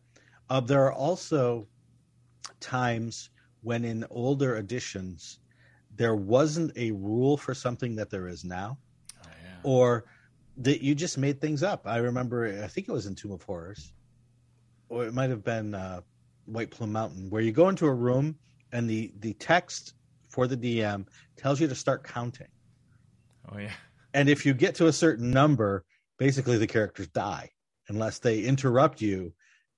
[0.50, 1.66] Uh, there are also
[2.60, 3.30] times
[3.62, 5.38] when in older editions
[5.96, 8.76] there wasn't a rule for something that there is now,
[9.24, 9.56] oh, yeah.
[9.62, 10.04] or
[10.58, 11.86] that you just made things up.
[11.86, 13.94] I remember, I think it was in Tomb of Horrors,
[14.90, 15.74] or it might have been.
[15.74, 16.02] Uh,
[16.50, 18.36] White Plume Mountain, where you go into a room
[18.72, 19.94] and the the text
[20.28, 22.48] for the DM tells you to start counting.
[23.50, 23.72] Oh yeah.
[24.14, 25.84] And if you get to a certain number,
[26.18, 27.50] basically the characters die
[27.88, 29.32] unless they interrupt you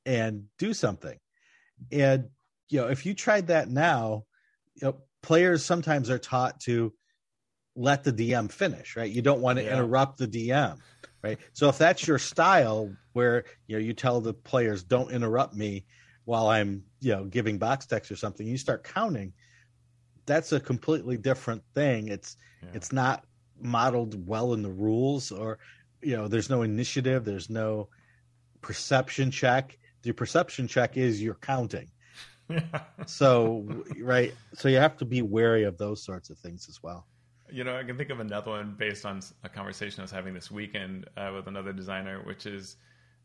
[0.04, 1.18] and do something.
[1.90, 2.28] And
[2.68, 4.24] you know, if you tried that now,
[4.74, 6.92] you know, players sometimes are taught to
[7.74, 9.10] let the DM finish, right?
[9.10, 9.74] You don't want to yeah.
[9.74, 10.78] interrupt the DM,
[11.22, 11.38] right?
[11.52, 15.84] So if that's your style where you know you tell the players don't interrupt me
[16.24, 19.32] while I'm, you know, giving box text or something, you start counting,
[20.26, 22.08] that's a completely different thing.
[22.08, 22.70] It's yeah.
[22.74, 23.24] it's not
[23.60, 25.58] modeled well in the rules or
[26.02, 27.88] you know, there's no initiative, there's no
[28.60, 29.78] perception check.
[30.02, 31.88] The perception check is you're counting.
[33.06, 33.64] so
[34.00, 37.06] right, so you have to be wary of those sorts of things as well.
[37.50, 40.34] You know, I can think of another one based on a conversation I was having
[40.34, 42.76] this weekend uh, with another designer, which is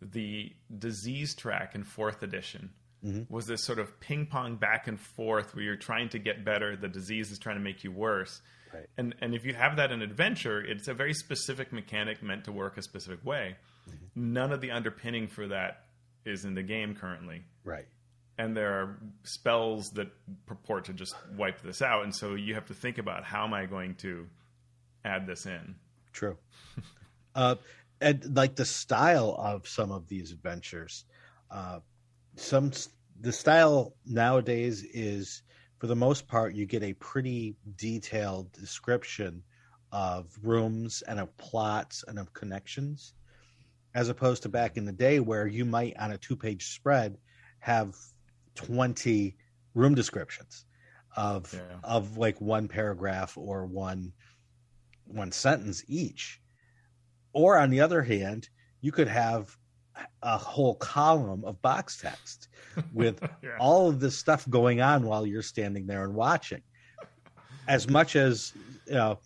[0.02, 2.70] the disease track in fourth edition
[3.04, 3.34] mm-hmm.
[3.34, 6.76] was this sort of ping pong back and forth where you're trying to get better,
[6.76, 8.42] the disease is trying to make you worse.
[8.74, 8.86] Right.
[8.98, 12.52] And and if you have that in adventure, it's a very specific mechanic meant to
[12.52, 13.56] work a specific way.
[13.90, 14.34] Mm-hmm.
[14.34, 15.86] None of the underpinning for that
[16.26, 17.44] is in the game currently.
[17.64, 17.88] Right.
[18.38, 20.10] And there are spells that
[20.46, 23.54] purport to just wipe this out, and so you have to think about how am
[23.54, 24.28] I going to
[25.04, 25.76] add this in.
[26.14, 26.38] True.
[27.36, 27.56] uh,
[28.00, 31.06] and like the style of some of these adventures,
[31.50, 31.80] uh,
[32.38, 32.72] some
[33.20, 35.42] the style nowadays is
[35.80, 39.44] for the most part you get a pretty detailed description
[39.92, 43.14] of rooms and of plots and of connections
[43.96, 47.18] as opposed to back in the day where you might on a two page spread
[47.60, 47.96] have
[48.56, 49.36] 20
[49.74, 50.66] room descriptions
[51.16, 51.78] of yeah.
[51.84, 54.14] of like one paragraph or one
[55.06, 56.40] one sentence each
[57.34, 58.50] or on the other hand
[58.82, 59.58] you could have
[60.24, 62.50] a whole column of box text
[62.94, 63.58] with yeah.
[63.60, 66.62] all of this stuff going on while you're standing there and watching.
[67.68, 68.54] As much as
[68.86, 69.20] you know,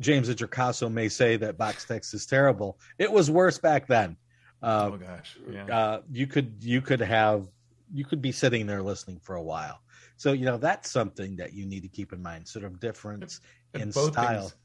[0.00, 2.78] James Introcaso may say that box text is terrible.
[2.98, 4.16] It was worse back then.
[4.62, 5.64] Uh, oh gosh, yeah.
[5.66, 7.48] Uh, you could you could have
[7.92, 9.80] you could be sitting there listening for a while.
[10.16, 12.46] So you know that's something that you need to keep in mind.
[12.46, 13.40] Sort of difference
[13.74, 14.48] in style.
[14.48, 14.56] Things,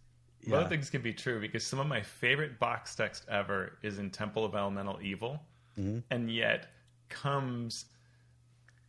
[0.45, 0.59] yeah.
[0.59, 4.09] Both things can be true because some of my favorite box text ever is in
[4.09, 5.39] Temple of Elemental Evil,
[5.79, 5.99] mm-hmm.
[6.09, 6.67] and yet
[7.09, 7.85] comes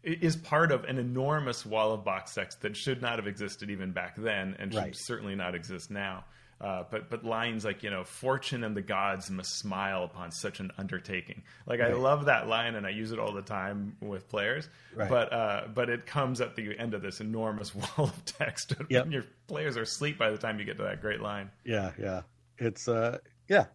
[0.03, 3.93] is part of an enormous wall of box text that should not have existed even
[3.93, 4.97] back then and should right.
[4.97, 6.25] certainly not exist now.
[6.61, 10.61] Uh, but but lines like you know fortune and the gods must smile upon such
[10.61, 11.91] an undertaking like right.
[11.91, 15.11] i love that line and i use it all the time with players right.
[15.11, 19.11] but uh, but it comes at the end of this enormous wall of text yep.
[19.11, 22.23] your players are asleep by the time you get to that great line yeah yeah
[22.59, 23.67] it's uh yeah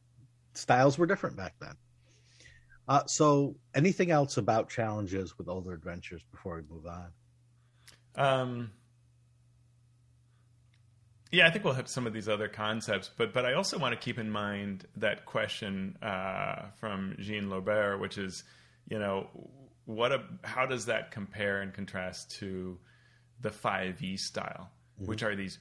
[0.53, 1.75] styles were different back then
[2.89, 7.11] uh, so, anything else about challenges with older adventures before we move on?
[8.15, 8.71] Um,
[11.31, 13.93] yeah, I think we'll have some of these other concepts, but but I also want
[13.93, 18.43] to keep in mind that question uh, from Jean Laubert, which is,
[18.87, 19.27] you know,
[19.85, 22.79] what a how does that compare and contrast to
[23.41, 25.05] the five E style, mm-hmm.
[25.07, 25.59] which are these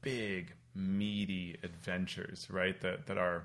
[0.00, 2.80] big, meaty adventures, right?
[2.80, 3.44] That that are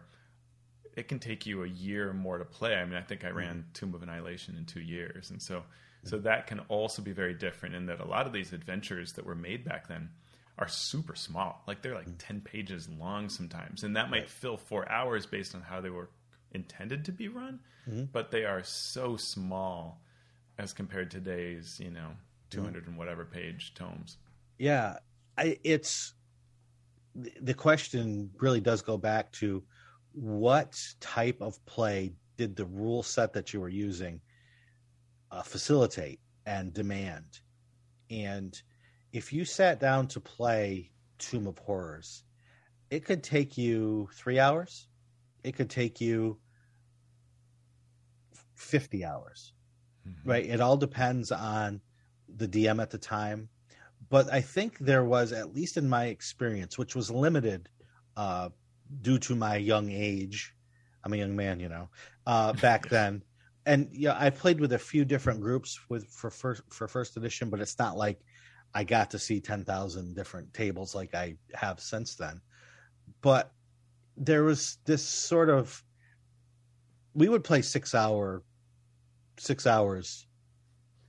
[0.96, 2.76] it can take you a year or more to play.
[2.76, 3.72] I mean, I think I ran mm-hmm.
[3.74, 5.64] Tomb of Annihilation in two years, and so
[6.04, 9.26] so that can also be very different in that a lot of these adventures that
[9.26, 10.10] were made back then
[10.58, 11.64] are super small.
[11.68, 12.18] Like they're like mm-hmm.
[12.18, 14.30] ten pages long sometimes, and that might right.
[14.30, 16.10] fill four hours based on how they were
[16.52, 18.06] intended to be run, mm-hmm.
[18.12, 20.02] but they are so small
[20.58, 22.10] as compared to today's, you know,
[22.50, 22.92] two hundred mm-hmm.
[22.92, 24.18] and whatever page tomes.
[24.58, 24.98] Yeah,
[25.38, 26.14] I, it's
[27.42, 29.64] the question really does go back to
[30.14, 34.22] what type of play did the rule set that you were using
[35.32, 37.42] uh, facilitate and demand?
[38.10, 38.60] And
[39.18, 42.24] if you sat down to play Tomb of Horrors,
[42.92, 44.88] it could take you three hours.
[45.44, 46.38] It could take you
[48.54, 49.54] 50 hours,
[50.08, 50.30] mm-hmm.
[50.30, 50.46] right?
[50.46, 51.82] It all depends on
[52.30, 53.50] the DM at the time.
[54.08, 57.70] But I think there was, at least in my experience, which was limited
[58.16, 58.50] uh,
[59.02, 60.54] due to my young age.
[61.04, 61.90] I'm a young man, you know,
[62.28, 63.24] uh, back then.
[63.66, 67.50] And yeah, I played with a few different groups with for first for first edition,
[67.50, 68.22] but it's not like
[68.78, 72.42] I got to see ten thousand different tables like I have since then.
[73.22, 73.52] But
[74.16, 75.84] there was this sort of
[77.14, 78.44] we would play six hour
[79.38, 80.28] six hours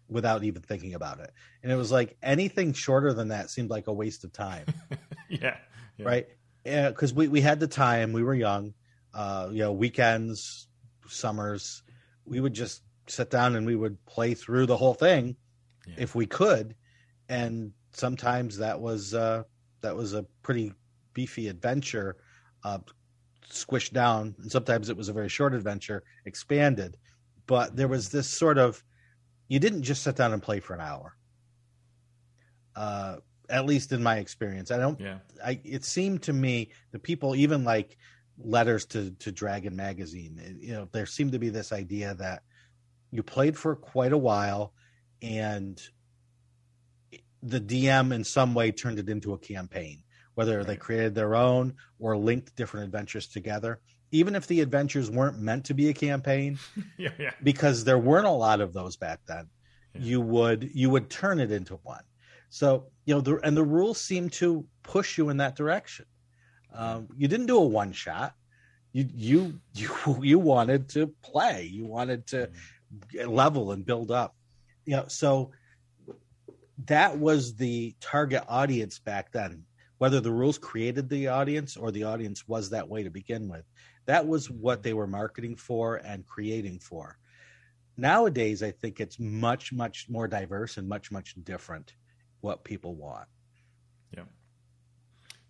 [0.09, 1.31] without even thinking about it.
[1.63, 4.65] And it was like anything shorter than that seemed like a waste of time.
[5.29, 5.57] yeah,
[5.99, 6.07] yeah.
[6.07, 6.29] Right
[6.65, 8.75] because we, we had the time we were young
[9.15, 10.69] uh, you know weekends
[11.07, 11.83] summers
[12.25, 15.35] we would just sit down and we would play through the whole thing
[15.87, 15.95] yeah.
[15.99, 16.75] if we could
[17.29, 19.43] and sometimes that was uh,
[19.81, 20.73] that was a pretty
[21.15, 22.17] beefy adventure
[22.65, 22.79] uh,
[23.51, 26.97] squished down and sometimes it was a very short adventure expanded
[27.47, 28.83] but there was this sort of
[29.49, 31.17] you didn't just sit down and play for an hour
[32.77, 33.17] uh,
[33.51, 34.71] at least in my experience.
[34.71, 35.01] I don't.
[35.01, 35.19] Yeah.
[35.45, 37.97] I it seemed to me the people even like
[38.39, 40.59] letters to to Dragon magazine.
[40.61, 42.43] You know, there seemed to be this idea that
[43.11, 44.73] you played for quite a while,
[45.23, 45.81] and
[47.43, 50.03] the DM in some way turned it into a campaign,
[50.35, 50.67] whether right.
[50.67, 53.81] they created their own or linked different adventures together.
[54.11, 56.59] Even if the adventures weren't meant to be a campaign,
[56.97, 57.31] yeah, yeah.
[57.43, 59.49] because there weren't a lot of those back then,
[59.95, 60.01] yeah.
[60.01, 62.03] you would you would turn it into one
[62.51, 66.07] so you know, the, and the rules seem to push you in that direction.
[66.75, 68.35] Um, you didn't do a one shot.
[68.93, 71.65] You you you you wanted to play.
[71.65, 72.51] You wanted to
[73.27, 74.35] level and build up.
[74.85, 75.51] You know, so
[76.87, 79.65] that was the target audience back then.
[79.99, 83.65] Whether the rules created the audience or the audience was that way to begin with,
[84.07, 87.19] that was what they were marketing for and creating for.
[87.97, 91.95] Nowadays, I think it's much, much more diverse and much, much different
[92.41, 93.27] what people want.
[94.17, 94.23] Yeah.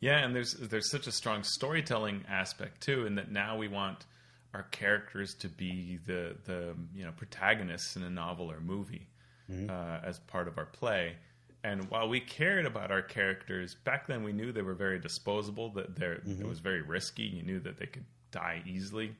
[0.00, 4.06] Yeah, and there's there's such a strong storytelling aspect too, in that now we want
[4.54, 9.07] our characters to be the the you know protagonists in a novel or movie
[9.50, 9.70] mm-hmm.
[9.70, 11.16] uh, as part of our play.
[11.64, 15.70] And while we cared about our characters back then, we knew they were very disposable.
[15.70, 16.40] That mm-hmm.
[16.40, 17.24] it was very risky.
[17.24, 19.16] You knew that they could die easily,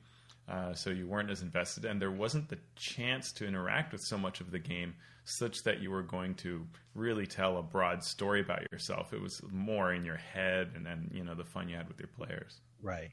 [0.47, 4.17] uh, so you weren't as invested, and there wasn't the chance to interact with so
[4.17, 4.95] much of the game
[5.29, 6.65] such that you were going to
[6.95, 9.13] really tell a broad story about yourself.
[9.13, 11.99] It was more in your head and then, you know, the fun you had with
[11.99, 12.61] your players.
[12.81, 13.11] Right.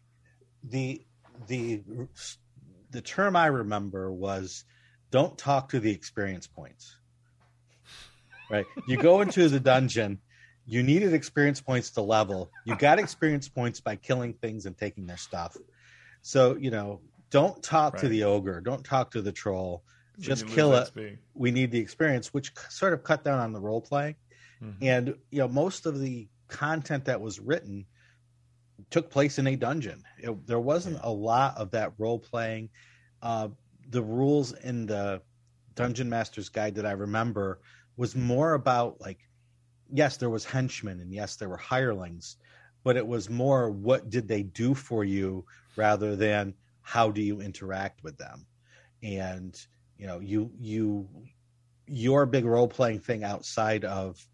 [0.64, 1.04] The
[1.46, 1.82] the
[2.90, 4.64] the term I remember was
[5.10, 6.96] don't talk to the experience points.
[8.50, 8.66] Right.
[8.86, 10.20] You go into the dungeon
[10.66, 12.50] you needed experience points to level.
[12.64, 15.56] You got experience points by killing things and taking their stuff.
[16.22, 18.00] So you know, don't talk right.
[18.02, 18.60] to the ogre.
[18.60, 19.84] Don't talk to the troll.
[20.18, 20.90] Just kill it.
[21.34, 24.16] We need the experience, which sort of cut down on the role play.
[24.62, 24.84] Mm-hmm.
[24.84, 27.86] And you know, most of the content that was written
[28.90, 30.02] took place in a dungeon.
[30.18, 31.08] It, there wasn't yeah.
[31.08, 32.70] a lot of that role playing.
[33.22, 33.48] Uh,
[33.90, 35.22] the rules in the
[35.74, 37.60] Dungeon Master's Guide that I remember
[37.96, 39.18] was more about like,
[39.92, 42.36] yes, there was henchmen and yes, there were hirelings,
[42.84, 45.44] but it was more what did they do for you
[45.76, 48.46] rather than how do you interact with them.
[49.02, 49.58] And
[49.98, 51.08] you know, you you
[51.86, 54.24] your big role playing thing outside of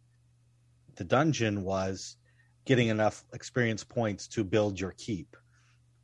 [0.96, 2.16] the dungeon was
[2.64, 5.36] getting enough experience points to build your keep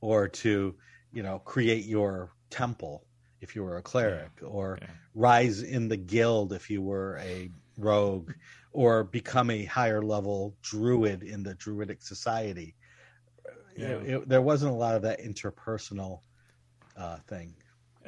[0.00, 0.74] or to
[1.12, 3.04] you know create your temple
[3.41, 4.49] if you were a cleric yeah.
[4.49, 4.89] or yeah.
[5.14, 8.32] rise in the guild if you were a rogue
[8.72, 12.74] or become a higher level druid in the druidic society
[13.76, 13.89] yeah.
[13.89, 16.20] it, it, there wasn't a lot of that interpersonal
[16.97, 17.55] uh, thing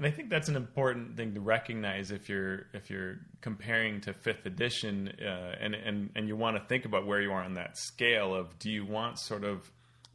[0.00, 4.14] and I think that's an important thing to recognize if you're if you're comparing to
[4.14, 7.52] fifth edition, uh, and and and you want to think about where you are on
[7.54, 9.70] that scale of do you want sort of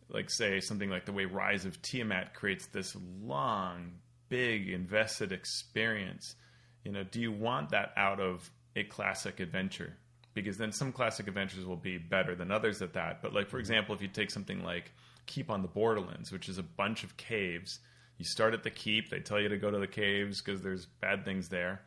[0.09, 3.91] like say something like the way Rise of Tiamat creates this long,
[4.30, 6.36] big, invested experience.
[6.84, 9.97] You know, do you want that out of a classic adventure?
[10.34, 13.21] Because then some classic adventures will be better than others at that.
[13.21, 13.61] But like for mm-hmm.
[13.61, 14.91] example, if you take something like
[15.28, 17.80] Keep on the Borderlands, which is a bunch of caves
[18.17, 19.09] you start at the keep.
[19.09, 21.82] They tell you to go to the caves because there's bad things there.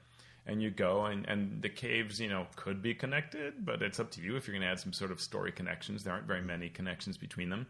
[0.47, 4.11] And you go, and, and the caves, you know, could be connected, but it's up
[4.12, 6.05] to you if you're going to add some sort of story connections.
[6.05, 6.49] There aren't very mm-hmm.
[6.49, 7.66] many connections between them.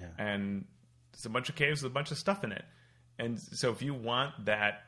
[0.00, 0.06] Yeah.
[0.18, 0.64] And
[1.12, 2.64] it's a bunch of caves with a bunch of stuff in it.
[3.18, 4.84] And so if you want that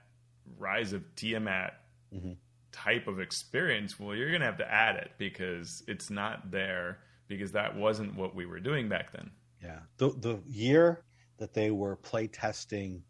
[0.59, 1.75] Rise of Tiamat
[2.14, 2.33] mm-hmm.
[2.72, 6.99] type of experience, well, you're going to have to add it because it's not there
[7.29, 9.31] because that wasn't what we were doing back then.
[9.62, 9.81] Yeah.
[9.97, 11.05] The, the year
[11.39, 13.03] that they were play testing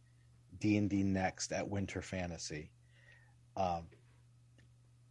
[0.59, 2.71] D and D Next at Winter Fantasy.
[3.57, 3.87] Um,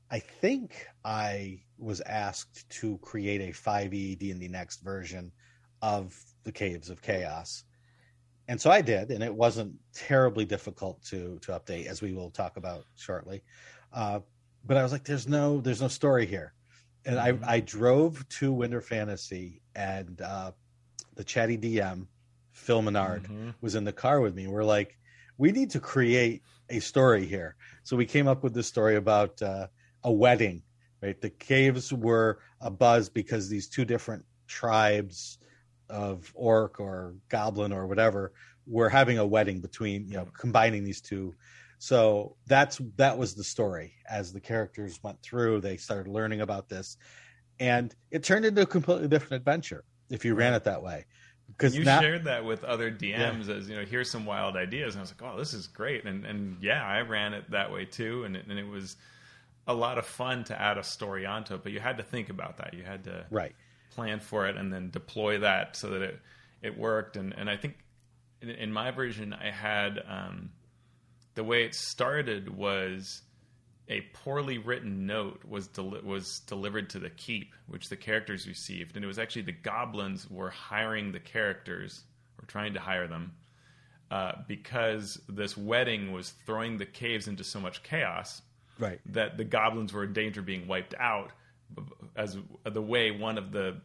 [0.10, 5.32] I think I was asked to create a 5e D and D Next version
[5.82, 7.64] of the Caves of Chaos,
[8.48, 12.30] and so I did, and it wasn't terribly difficult to to update, as we will
[12.30, 13.44] talk about shortly.
[13.94, 14.20] Uh,
[14.66, 16.54] but I was like, "There's no, there's no story here,"
[17.06, 17.44] and mm-hmm.
[17.46, 20.52] I I drove to Winter Fantasy, and uh,
[21.16, 22.08] the chatty DM
[22.52, 23.50] Phil Menard mm-hmm.
[23.62, 24.48] was in the car with me.
[24.48, 24.98] We're like,
[25.38, 27.56] we need to create a story here.
[27.84, 29.68] So we came up with this story about uh,
[30.04, 30.64] a wedding.
[31.02, 35.38] Right, the caves were a buzz because these two different tribes
[35.90, 38.34] of orc or goblin or whatever
[38.66, 41.36] were having a wedding between you know combining these two.
[41.80, 46.70] So that's that was the story as the characters went through they started learning about
[46.70, 46.98] this.
[47.60, 51.06] And it turned into a completely different adventure if you ran it that way.
[51.48, 53.56] Because you shared that with other DMs yeah.
[53.56, 56.06] as you know, here's some wild ideas, and I was like, oh, this is great,
[56.06, 58.96] and and yeah, I ran it that way too, and it, and it was
[59.68, 62.30] a lot of fun to add a story onto it, but you had to think
[62.30, 63.56] about that, you had to right
[63.96, 66.20] plan for it, and then deploy that so that it
[66.62, 67.76] it worked, and and I think
[68.42, 70.52] in, in my version, I had um,
[71.36, 73.22] the way it started was
[73.90, 78.96] a poorly written note was deli- was delivered to the keep, which the characters received,
[78.96, 82.04] and it was actually the goblins were hiring the characters
[82.40, 83.34] or trying to hire them
[84.12, 88.42] uh, because this wedding was throwing the caves into so much chaos,
[88.80, 89.00] right?
[89.06, 91.32] That the goblins were in danger of being wiped out,
[92.16, 93.78] as the way one of the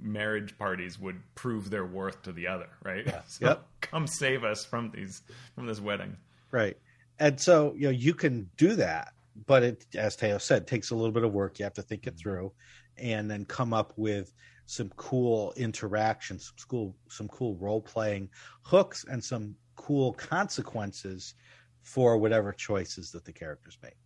[0.00, 3.06] marriage parties would prove their worth to the other, right?
[3.06, 3.20] Yeah.
[3.28, 3.66] So yep.
[3.80, 5.22] come save us from these
[5.54, 6.16] from this wedding,
[6.50, 6.76] right?
[7.18, 9.14] And so you know you can do that
[9.46, 11.58] but it, as Teo said, takes a little bit of work.
[11.58, 12.18] You have to think it mm-hmm.
[12.18, 12.52] through,
[12.96, 14.32] and then come up with
[14.66, 18.30] some cool interactions, some cool, some cool role playing
[18.62, 21.34] hooks, and some cool consequences
[21.82, 23.96] for whatever choices that the characters make.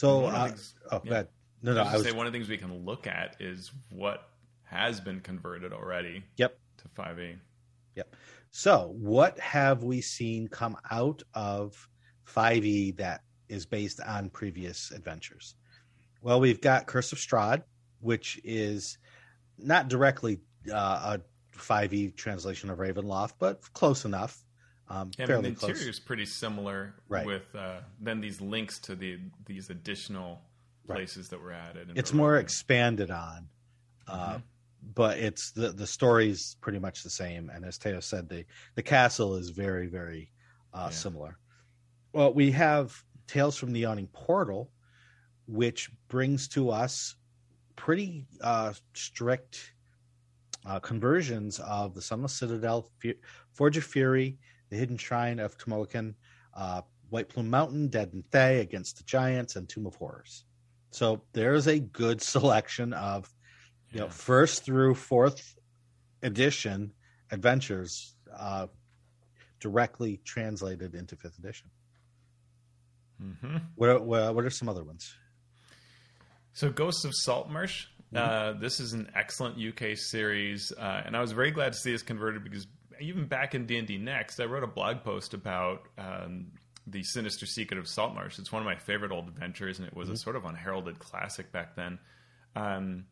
[0.00, 1.24] So, uh, things, oh, yeah.
[1.60, 1.82] no, no.
[1.82, 4.30] I, I was say one of the things we can look at is what
[4.64, 6.24] has been converted already.
[6.38, 6.58] Yep.
[6.78, 7.36] To five E.
[7.96, 8.16] Yep.
[8.50, 11.86] So, what have we seen come out of
[12.26, 15.56] 5e that is based on previous adventures?
[16.22, 17.62] Well, we've got Curse of Strahd,
[18.00, 18.96] which is
[19.58, 20.40] not directly
[20.72, 24.42] uh, a 5e translation of Ravenloft, but close enough.
[24.90, 27.24] Um, yeah, fairly I mean, the interior is pretty similar right.
[27.24, 30.40] with uh, then these links to the these additional
[30.84, 31.30] places right.
[31.30, 31.92] that were added.
[31.94, 33.48] It's more expanded on,
[34.08, 34.38] uh, mm-hmm.
[34.94, 37.50] but it's the the story's pretty much the same.
[37.50, 40.32] And as Teo said, the the castle is very very
[40.74, 40.90] uh, yeah.
[40.90, 41.38] similar.
[42.12, 42.92] Well, we have
[43.28, 44.72] Tales from the Yawning Portal,
[45.46, 47.14] which brings to us
[47.76, 49.72] pretty uh, strict
[50.66, 52.90] uh, conversions of the Sunless Citadel,
[53.52, 54.36] Forge of Fury,
[54.70, 56.14] the Hidden Shrine of Tamoachan,
[56.54, 60.44] uh, White Plume Mountain, Dead in Thay against the Giants, and Tomb of Horrors.
[60.90, 63.32] So there's a good selection of,
[63.92, 64.04] you yeah.
[64.04, 65.56] know, first through fourth
[66.22, 66.92] edition
[67.30, 68.68] adventures uh,
[69.58, 71.68] directly translated into fifth edition.
[73.22, 73.56] Mm-hmm.
[73.74, 75.14] What, are, what are some other ones?
[76.52, 77.86] So, Ghosts of Saltmarsh.
[78.12, 78.56] Mm-hmm.
[78.56, 81.92] Uh, this is an excellent UK series, uh, and I was very glad to see
[81.92, 82.66] this converted because
[83.00, 86.52] even back in D and D Next, I wrote a blog post about um,
[86.86, 88.38] the Sinister Secret of Saltmarsh.
[88.38, 90.14] It's one of my favorite old adventures, and it was mm-hmm.
[90.14, 91.98] a sort of unheralded classic back then.
[92.56, 93.04] Um,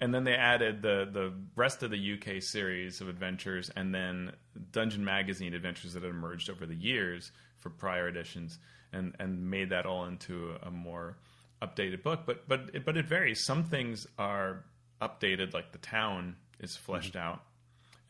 [0.00, 4.32] and then they added the the rest of the UK series of adventures, and then
[4.72, 8.58] Dungeon Magazine adventures that had emerged over the years for prior editions,
[8.92, 11.16] and and made that all into a, a more
[11.62, 12.20] updated book.
[12.26, 13.44] But but but it varies.
[13.44, 14.64] Some things are
[15.00, 17.28] updated, like the town is fleshed mm-hmm.
[17.28, 17.42] out,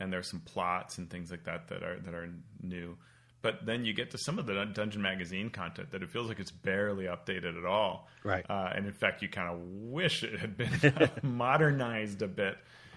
[0.00, 2.30] and there's some plots and things like that that are that are
[2.62, 2.96] new.
[3.42, 6.40] But then you get to some of the Dungeon Magazine content that it feels like
[6.40, 8.08] it's barely updated at all.
[8.24, 8.44] Right.
[8.48, 12.56] Uh, and in fact, you kind of wish it had been modernized a bit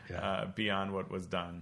[0.09, 0.17] yeah.
[0.19, 1.61] uh, beyond what was done.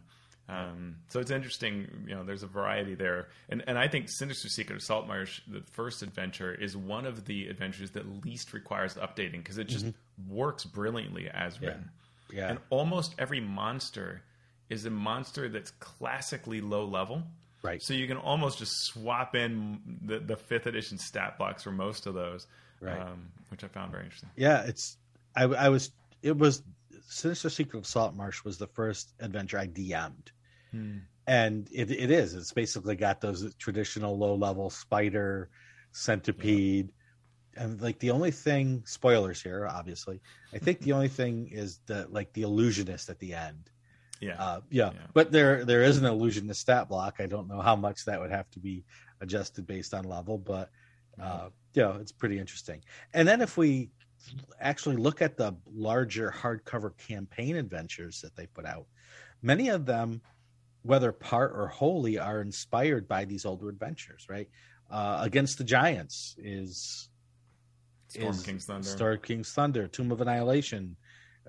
[0.49, 3.27] Um, so it's interesting, you know, there's a variety there.
[3.49, 7.47] And, and I think Sinister Secret of Saltmarsh, the first adventure, is one of the
[7.47, 10.33] adventures that least requires updating because it just mm-hmm.
[10.33, 11.67] works brilliantly as yeah.
[11.67, 11.89] written.
[12.31, 12.49] Yeah.
[12.49, 14.21] And almost every monster
[14.69, 17.23] is a monster that's classically low level.
[17.63, 17.81] Right.
[17.81, 22.05] So you can almost just swap in the, the fifth edition stat blocks for most
[22.05, 22.47] of those,
[22.79, 22.99] right.
[22.99, 24.29] Um, which I found very interesting.
[24.35, 24.97] Yeah, it's
[25.35, 25.91] I, I was
[26.21, 26.61] it was
[27.07, 30.31] Sinister Secret of Saltmarsh was the first adventure I DM'd,
[30.71, 30.97] hmm.
[31.25, 35.49] and it, it is it's basically got those traditional low level spider,
[35.91, 36.91] centipede,
[37.55, 37.63] yeah.
[37.63, 40.21] and like the only thing spoilers here obviously
[40.53, 43.71] I think the only thing is the like the illusionist at the end
[44.21, 44.41] yeah.
[44.41, 44.91] Uh, yeah.
[44.93, 44.99] yeah.
[45.13, 47.15] But there there is an illusion to stat block.
[47.19, 48.83] I don't know how much that would have to be
[49.21, 50.69] adjusted based on level, but
[51.21, 52.81] uh, yeah, it's pretty interesting.
[53.13, 53.89] And then if we
[54.59, 58.85] actually look at the larger hardcover campaign adventures that they put out,
[59.41, 60.21] many of them,
[60.83, 64.27] whether part or wholly, are inspired by these older adventures.
[64.29, 64.49] Right,
[64.89, 67.09] uh, Against the Giants is
[68.09, 70.95] Storm is King's Thunder, Storm King's Thunder, Tomb of Annihilation,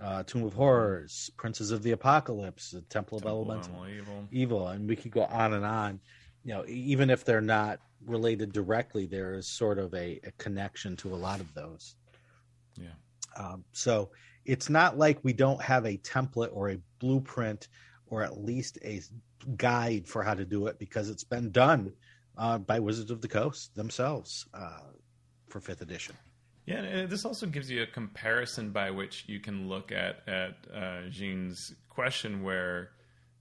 [0.01, 4.28] uh, Tomb of Horrors, Princes of the Apocalypse, the Temple, Temple of Elemental Evil.
[4.30, 6.01] Evil, and we could go on and on.
[6.44, 10.96] You know, even if they're not related directly, there is sort of a, a connection
[10.99, 11.96] to a lot of those.
[12.76, 12.88] Yeah.
[13.36, 14.11] Um, so
[14.44, 17.68] it's not like we don't have a template or a blueprint
[18.07, 19.03] or at least a
[19.57, 21.92] guide for how to do it because it's been done
[22.36, 24.80] uh, by Wizards of the Coast themselves uh,
[25.49, 26.14] for fifth edition.
[26.69, 30.55] Yeah, and this also gives you a comparison by which you can look at at
[30.75, 32.91] uh, Jean's question, where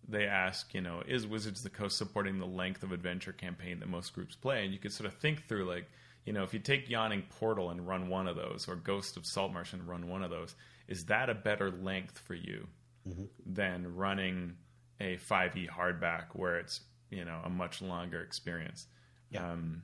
[0.07, 3.81] they ask, you know, is Wizards of the Coast supporting the length of adventure campaign
[3.81, 4.63] that most groups play?
[4.63, 5.89] And you could sort of think through, like,
[6.23, 9.25] you know, if you take Yawning Portal and run one of those, or Ghost of
[9.25, 10.55] Saltmarsh and run one of those,
[10.87, 12.65] is that a better length for you
[13.05, 13.25] mm-hmm.
[13.45, 14.55] than running
[15.01, 18.87] a 5e hardback where it's, you know, a much longer experience?
[19.31, 19.51] Yeah.
[19.51, 19.81] Um,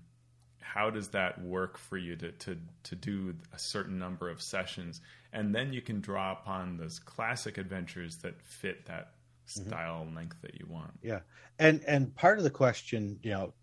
[0.63, 5.01] how does that work for you to, to, to do a certain number of sessions?
[5.31, 9.11] And then you can draw upon those classic adventures that fit that
[9.47, 9.67] mm-hmm.
[9.67, 10.15] style mm-hmm.
[10.15, 10.91] length that you want.
[11.01, 11.19] Yeah.
[11.59, 13.53] And, and part of the question, you know,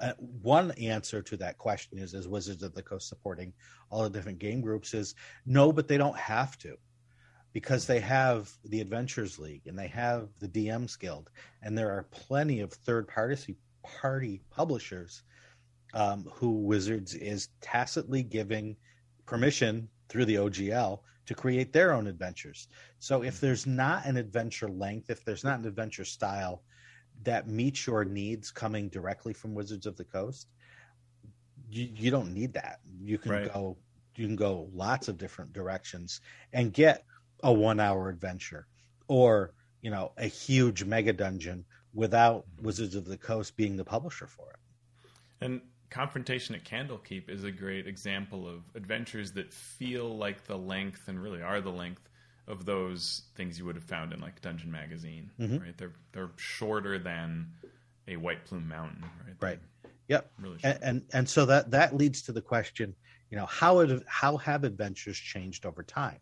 [0.00, 3.52] uh, one answer to that question is, is Wizards of the Coast supporting
[3.90, 6.76] all the different game groups is no, but they don't have to
[7.52, 11.30] because they have the Adventures League and they have the DMs Guild,
[11.62, 15.22] and there are plenty of third party party publishers
[15.94, 18.76] um, who Wizards is tacitly giving
[19.26, 22.68] permission through the OGL to create their own adventures.
[22.98, 26.62] So if there's not an adventure length, if there's not an adventure style
[27.22, 30.48] that meets your needs coming directly from Wizards of the Coast,
[31.70, 32.80] you, you don't need that.
[33.00, 33.52] You can right.
[33.52, 33.76] go
[34.16, 36.20] you can go lots of different directions
[36.52, 37.04] and get
[37.42, 38.66] a one hour adventure
[39.08, 41.64] or you know a huge mega dungeon
[41.94, 44.58] without Wizards of the Coast being the publisher for it.
[45.44, 45.60] And
[45.90, 51.20] Confrontation at Candlekeep is a great example of adventures that feel like the length and
[51.20, 52.08] really are the length
[52.46, 55.30] of those things you would have found in like Dungeon Magazine.
[55.40, 55.58] Mm-hmm.
[55.58, 55.76] Right?
[55.76, 57.48] They're they're shorter than
[58.06, 59.02] a White Plume Mountain.
[59.02, 59.40] Right.
[59.40, 59.58] They're right.
[60.08, 60.32] Yep.
[60.40, 62.94] Really and, and, and so that that leads to the question,
[63.30, 66.18] you know, how it, how have adventures changed over time?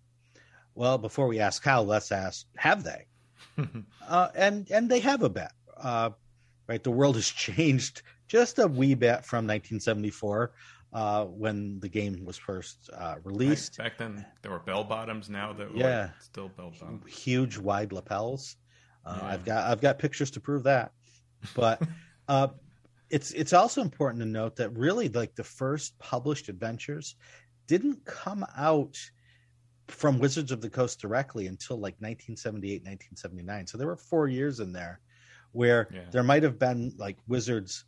[0.75, 3.07] Well, before we ask how, let's ask have they?
[4.09, 5.49] uh, and and they have a bit.
[5.77, 6.11] Uh,
[6.67, 10.53] right, the world has changed just a wee bit from 1974.
[10.95, 13.77] uh, when the game was first uh, released.
[13.77, 15.29] Back then, there were bell bottoms.
[15.29, 16.09] Now that Yeah.
[16.19, 17.13] still bell bottoms.
[17.13, 18.57] Huge wide lapels.
[19.05, 19.29] Uh, Yeah.
[19.29, 20.93] I've got I've got pictures to prove that.
[21.55, 21.83] But
[22.29, 22.49] uh,
[23.11, 27.17] it's it's also important to note that really like the first published adventures
[27.67, 28.97] didn't come out
[29.89, 33.67] from Wizards of the Coast directly until like 1978, 1979.
[33.67, 35.01] So there were four years in there
[35.53, 36.09] where Yeah.
[36.13, 37.85] there might have been like Wizards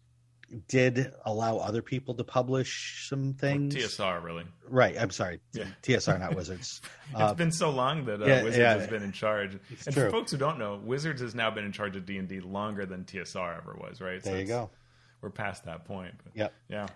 [0.68, 3.74] did allow other people to publish some things.
[3.74, 4.44] TSR really.
[4.68, 4.96] Right.
[4.98, 5.40] I'm sorry.
[5.52, 5.64] Yeah.
[5.82, 6.80] TSR, not Wizards.
[7.12, 8.74] It's Uh, been so long that uh, yeah, Wizards yeah.
[8.78, 9.58] has been in charge.
[9.70, 10.04] It's and true.
[10.04, 12.38] for folks who don't know, Wizards has now been in charge of D and D
[12.40, 14.00] longer than TSR ever was.
[14.00, 14.22] Right.
[14.22, 14.70] there you go.
[15.20, 16.14] We're past that point.
[16.22, 16.54] But Yep.
[16.68, 16.86] Yeah.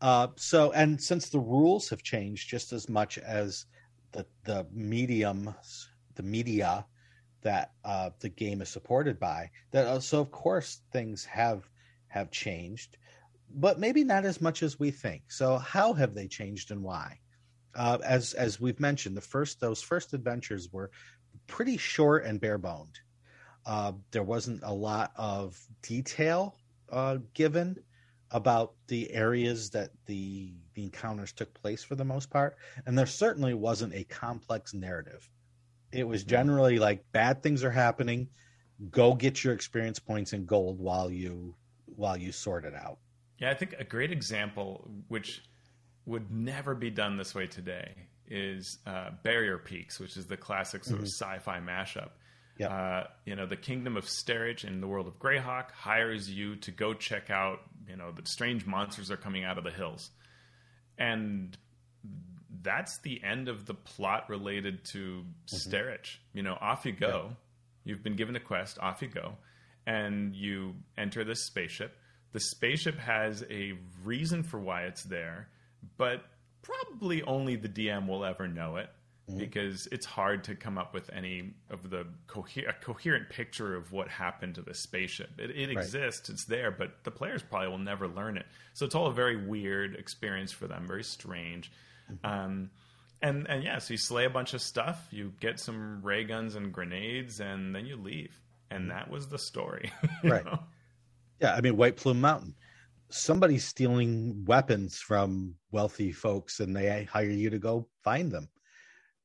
[0.00, 3.66] Uh, so, and since the rules have changed just as much as
[4.12, 5.54] the the medium,
[6.16, 6.84] the media
[7.42, 11.62] that uh, the game is supported by, that uh, so of course things have
[12.08, 12.98] have changed,
[13.54, 15.30] but maybe not as much as we think.
[15.30, 17.18] So, how have they changed and why?
[17.74, 20.90] Uh, as as we've mentioned, the first those first adventures were
[21.46, 22.98] pretty short and bare boned.
[23.64, 26.56] Uh, there wasn't a lot of detail
[26.90, 27.76] uh, given
[28.30, 33.06] about the areas that the the encounters took place for the most part, and there
[33.06, 35.28] certainly wasn't a complex narrative.
[35.92, 38.28] It was generally like bad things are happening,
[38.90, 42.98] go get your experience points and gold while you while you sort it out.
[43.42, 45.42] Yeah, I think a great example, which
[46.06, 47.92] would never be done this way today,
[48.28, 52.10] is uh, Barrier Peaks, which is the classic sort of sci-fi mashup.
[52.58, 52.70] Yep.
[52.70, 56.70] Uh, you know, the kingdom of Sterich in the world of Greyhawk hires you to
[56.70, 57.62] go check out.
[57.88, 60.10] You know, the strange monsters are coming out of the hills,
[60.96, 61.58] and
[62.62, 66.18] that's the end of the plot related to Sterich.
[66.32, 67.36] You know, off you go.
[67.82, 68.78] You've been given a quest.
[68.78, 69.32] Off you go,
[69.84, 71.98] and you enter this spaceship.
[72.32, 73.74] The spaceship has a
[74.04, 75.48] reason for why it's there,
[75.96, 76.24] but
[76.62, 78.88] probably only the DM will ever know it
[79.28, 79.38] mm-hmm.
[79.38, 83.92] because it's hard to come up with any of the coher- a coherent picture of
[83.92, 85.30] what happened to the spaceship.
[85.38, 88.46] It, it exists, it's there, but the players probably will never learn it.
[88.74, 91.70] So it's all a very weird experience for them, very strange.
[92.10, 92.26] Mm-hmm.
[92.26, 92.70] Um,
[93.20, 96.56] and and yeah, so you slay a bunch of stuff, you get some ray guns
[96.56, 98.36] and grenades, and then you leave.
[98.70, 98.98] And mm-hmm.
[98.98, 99.92] that was the story.
[100.24, 100.44] Right.
[100.44, 100.60] know?
[101.42, 102.54] Yeah, I mean White Plume Mountain.
[103.10, 108.48] Somebody's stealing weapons from wealthy folks, and they hire you to go find them.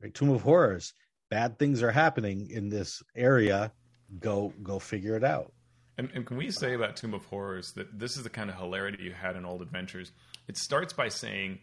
[0.01, 0.13] Right?
[0.13, 0.93] Tomb of Horrors.
[1.29, 3.71] Bad things are happening in this area.
[4.19, 5.53] Go go figure it out.
[5.97, 8.57] And, and can we say about Tomb of Horrors that this is the kind of
[8.57, 10.11] hilarity you had in Old Adventures?
[10.47, 11.59] It starts by saying,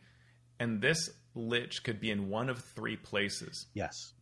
[0.60, 3.66] and this lich could be in one of three places.
[3.74, 4.12] Yes.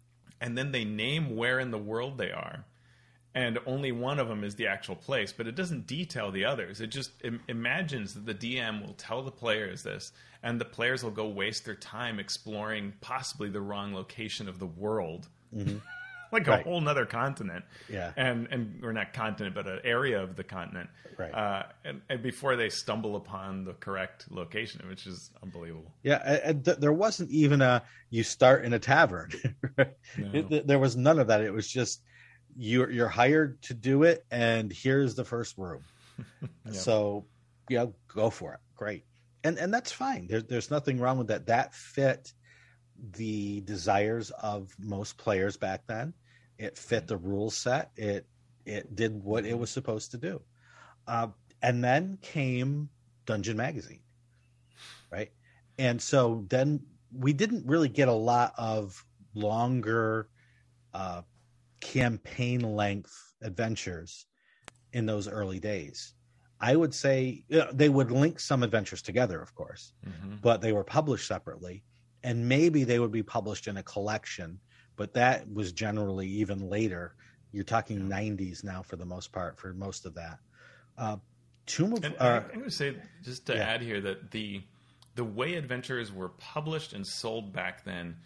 [0.41, 2.65] And then they name where in the world they are.
[3.35, 6.81] And only one of them is the actual place, but it doesn't detail the others.
[6.83, 10.13] It just Im- imagines that the DM will tell the players this,
[10.43, 14.67] and the players will go waste their time exploring possibly the wrong location of the
[14.67, 15.29] world.
[16.33, 18.13] like a whole nother continent Yeah.
[18.17, 21.33] and and or not continent, but an area of the continent, Right.
[21.33, 25.93] Uh, and, and before they stumble upon the correct location, which is unbelievable.
[26.03, 29.31] Yeah, and- th- there wasn't even a you start in a tavern.
[30.19, 30.31] No.
[30.33, 31.43] It- th- there was none of that.
[31.43, 32.01] It was just
[32.57, 35.83] you're you're hired to do it, and here's the first room.
[36.67, 36.73] Yeah.
[36.73, 37.25] So,
[37.69, 38.61] yeah, go for it.
[38.77, 39.05] Great,
[39.43, 40.27] and and that's fine.
[40.29, 41.47] There's there's nothing wrong with that.
[41.47, 42.33] That fit
[43.17, 46.15] the desires of most players back then.
[46.59, 47.91] It fit the rule set.
[47.97, 48.27] It
[48.65, 50.43] it did what it was supposed to do.
[51.07, 51.29] Uh,
[51.63, 52.89] and then came
[53.27, 54.03] Dungeon Magazine,
[55.11, 55.31] right?
[55.79, 56.81] And so then
[57.13, 60.29] we didn't really get a lot of longer
[61.93, 64.27] campaign length adventures
[64.93, 66.15] in those early days.
[66.61, 70.41] I would say you know, they would link some adventures together, of course, Mhm.
[70.41, 71.85] but they were published separately.
[72.25, 74.61] And maybe they would be published in a collection,
[74.97, 77.17] but that was generally even later.
[77.51, 80.39] You're talking 90s now for the most part, for most of that.
[80.97, 81.17] Uh,
[81.67, 83.65] Tomb of And uh, I, I'm going to say just to yeah.
[83.65, 84.63] add here that the
[85.15, 88.17] the way adventures were published and sold back then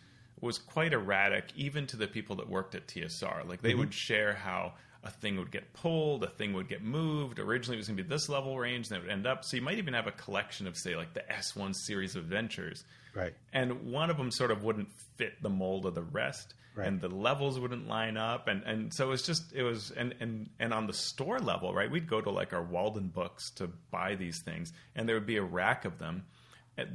[0.41, 3.47] was quite erratic, even to the people that worked at TSR.
[3.49, 3.67] Like Mm-hmm.
[3.67, 4.75] they would share how
[5.05, 7.39] a thing would get pulled, a thing would get moved.
[7.39, 9.45] Originally, it was going to be this level range, and it would end up.
[9.45, 12.85] So you might even have a collection of, say, like the S1 series of adventures.
[13.15, 13.33] right.
[13.53, 16.89] and one of them sort of wouldn't fit the mold of the rest Right.
[16.89, 20.15] and the levels wouldn't line up and and so it was just it was and
[20.21, 23.71] and and on the store level right we'd go to like our walden books to
[23.91, 26.27] buy these things and there would be a rack of them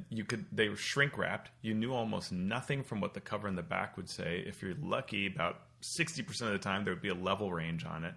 [0.09, 3.55] you could they were shrink wrapped you knew almost nothing from what the cover in
[3.55, 7.09] the back would say if you're lucky about 60% of the time there would be
[7.09, 8.13] a level range on it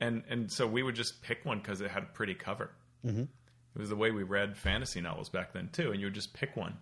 [0.00, 2.70] and and so we would just pick one because it had a pretty cover
[3.74, 6.34] It was the way we read fantasy novels back then too, and you would just
[6.34, 6.76] pick one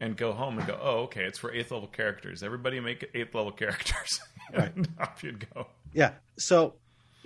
[0.00, 2.42] and go home and go, oh, okay, it's for eighth level characters.
[2.42, 4.20] Everybody make eighth level characters.
[4.54, 4.74] Right.
[4.76, 5.66] and off you'd go.
[5.94, 6.10] Yeah.
[6.36, 6.74] So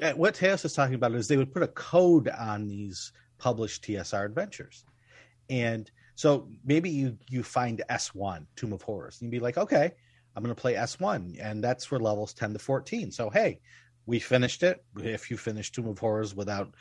[0.00, 3.82] uh, what Teos is talking about is they would put a code on these published
[3.82, 4.84] TSR adventures.
[5.50, 9.92] And so maybe you you find S1, Tomb of Horrors, and you'd be like, okay,
[10.34, 13.12] I'm going to play S1, and that's for levels 10 to 14.
[13.12, 13.60] So hey,
[14.06, 14.84] we finished it.
[14.98, 16.74] If you finish Tomb of Horrors without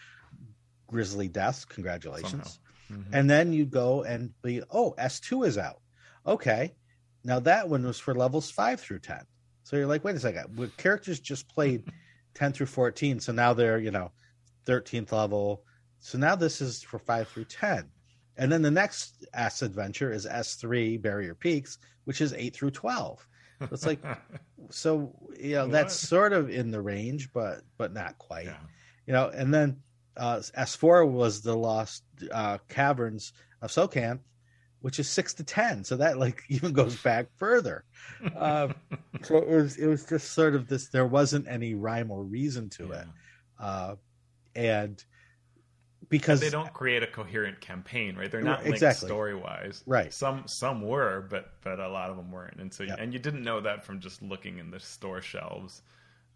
[0.88, 2.60] grisly deaths, congratulations.
[2.92, 3.14] Mm-hmm.
[3.14, 5.82] And then you go and be, oh, S2 is out.
[6.26, 6.74] Okay.
[7.24, 9.22] Now that one was for levels 5 through 10.
[9.64, 10.58] So you're like, wait a second.
[10.58, 11.84] Well, characters just played
[12.36, 13.20] 10 through 14.
[13.20, 14.12] So now they're, you know,
[14.68, 15.64] 13th level.
[16.00, 17.90] So now this is for 5 through 10.
[18.38, 23.28] And then the next S adventure is S3 Barrier Peaks, which is 8 through 12.
[23.62, 24.02] So it's like,
[24.70, 28.58] so, you know, that's sort of in the range, but, but not quite yeah.
[29.08, 29.78] you know, and then
[30.18, 33.32] uh, S4 was the Lost uh, Caverns
[33.62, 34.20] of Tsojcanth,
[34.82, 35.84] which is six to ten.
[35.84, 37.84] So that like even goes back further.
[38.36, 38.70] Uh,
[39.24, 40.90] so it was it was just sort of this.
[40.90, 43.02] There wasn't any rhyme or reason to Yeah.
[43.02, 43.08] it,
[43.60, 43.96] uh,
[44.56, 45.04] and
[46.10, 48.32] because they don't create a coherent campaign, right?
[48.32, 49.08] They're not linked exactly.
[49.08, 49.84] story wise.
[49.86, 50.14] Right.
[50.14, 52.60] Some some were, but but a lot of them weren't.
[52.60, 52.96] And so Yeah.
[52.98, 55.82] and you didn't know that from just looking in the store shelves.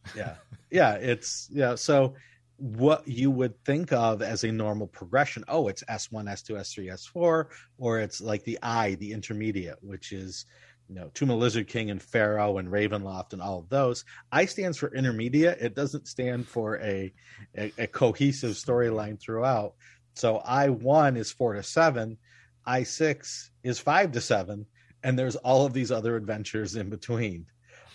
[0.16, 0.36] yeah
[0.72, 2.14] yeah it's yeah so
[2.56, 7.46] what you would think of as a normal progression oh it's s1 s2 s3 s4
[7.78, 10.46] or it's like the i the intermediate which is
[10.90, 14.04] you know Tomb of Lizard King and Pharaoh and Ravenloft and all of those.
[14.32, 15.60] I stands for intermediate.
[15.62, 17.14] It doesn't stand for a
[17.58, 19.76] a, a cohesive storyline throughout.
[20.16, 22.18] So I one is four to seven,
[22.66, 24.66] I six is five to seven,
[25.04, 27.46] and there's all of these other adventures in between.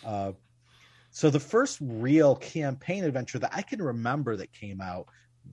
[0.07, 0.33] Uh,
[1.11, 5.07] so the first real campaign adventure that I can remember that came out,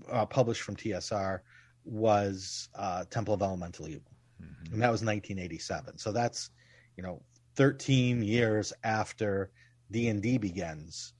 [0.10, 1.40] uh, published from TSR,
[1.86, 4.12] was uh, Temple of Elemental Evil,
[4.42, 4.74] Mhm.
[4.74, 5.98] and that was 1987.
[5.98, 6.52] So that's
[6.98, 7.22] you know
[7.56, 9.52] 13 years after
[9.92, 11.14] D&D begins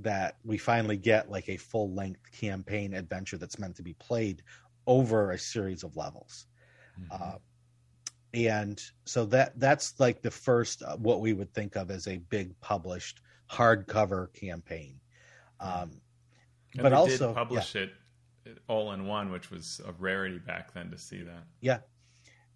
[0.00, 4.42] that we finally get like a full length campaign adventure that's meant to be played
[4.86, 6.46] over a series of levels.
[6.98, 7.06] Mhm.
[7.10, 7.38] Uh,
[8.34, 12.16] and so that that's like the first uh, what we would think of as a
[12.16, 13.20] big published
[13.50, 14.98] hardcover campaign.
[15.60, 16.00] Um,
[16.74, 17.92] And but they also did publish it
[18.66, 21.44] all in one, which was a rarity back then to see that.
[21.60, 21.80] Yeah.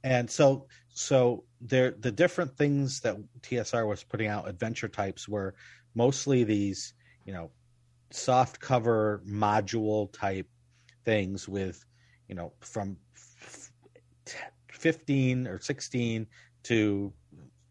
[0.07, 5.57] And so so there the different things that TSR was putting out adventure types were
[5.97, 6.95] mostly these,
[7.25, 7.51] you know,
[8.11, 10.47] soft cover module type
[11.05, 11.85] things with,
[12.29, 13.73] you know, from f-
[14.25, 14.37] t-
[14.71, 16.25] 15 or 16
[16.63, 17.13] to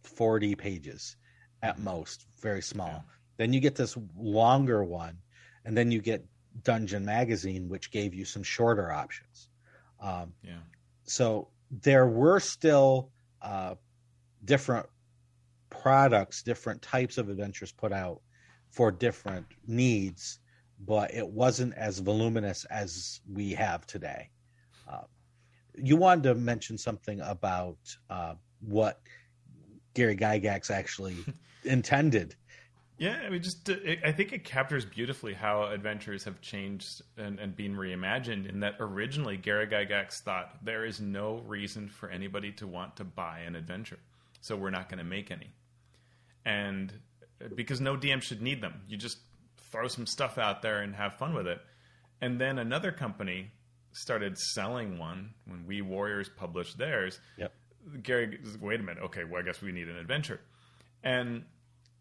[0.04, 1.16] 40 pages
[1.64, 2.88] at most, very small.
[2.90, 3.00] Yeah.
[3.38, 5.20] Then you get this longer one
[5.64, 6.26] and then you get
[6.64, 9.48] Dungeon Magazine which gave you some shorter options.
[10.02, 10.60] Um, Yeah.
[11.06, 13.12] so there were still
[13.42, 13.76] uh,
[14.44, 14.88] different
[15.70, 18.22] products, different types of adventures put out
[18.70, 20.40] for different needs,
[20.80, 24.30] but it wasn't as voluminous as we have today.
[24.88, 25.02] Uh,
[25.76, 27.78] you wanted to mention something about
[28.10, 29.00] uh, what
[29.94, 31.18] Gary Gygax actually
[31.64, 32.36] intended.
[32.98, 33.76] Yeah, I mean, just uh,
[34.06, 38.48] I think it captures beautifully how adventures have changed and, and been reimagined.
[38.48, 43.04] In that originally, Gary Gygax thought there is no reason for anybody to want to
[43.04, 44.00] buy an adventure,
[44.40, 45.52] so we're not going to make any.
[46.46, 46.94] And
[47.44, 49.18] uh, because no DM should need them, you just
[49.58, 51.60] throw some stuff out there and have fun with it.
[52.22, 53.52] And then another company
[53.92, 57.20] started selling one when Wee Warriors published theirs.
[57.38, 57.54] Yep.
[58.04, 59.04] Gary, wait a minute.
[59.04, 60.40] Okay, well, I guess we need an adventure.
[61.04, 61.44] And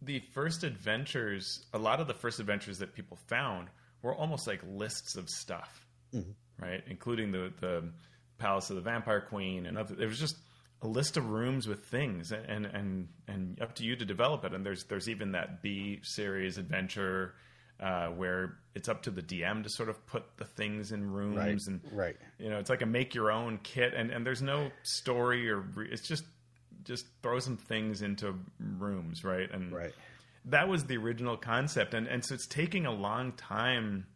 [0.04, 3.68] the first adventures, a lot of the first adventures that people found
[4.02, 6.34] were almost like lists of stuff, Mhm.
[6.58, 6.82] right?
[6.86, 7.92] Including the the
[8.38, 9.94] Palace of the Vampire Queen and other.
[10.00, 10.36] It was just
[10.82, 14.52] a list of rooms with things, and and and up to you to develop it.
[14.52, 17.34] And there's there's even that B series adventure
[17.80, 21.36] uh, where it's up to the DM to sort of put the things in rooms
[21.36, 21.58] Right.
[21.66, 22.16] and Right.
[22.38, 25.58] you know it's like a make your own kit and and there's no story or
[25.60, 26.24] re- it's just
[26.84, 29.94] just throw some things into rooms right and Right.
[30.46, 34.06] that was the original concept and and so it's taking a long time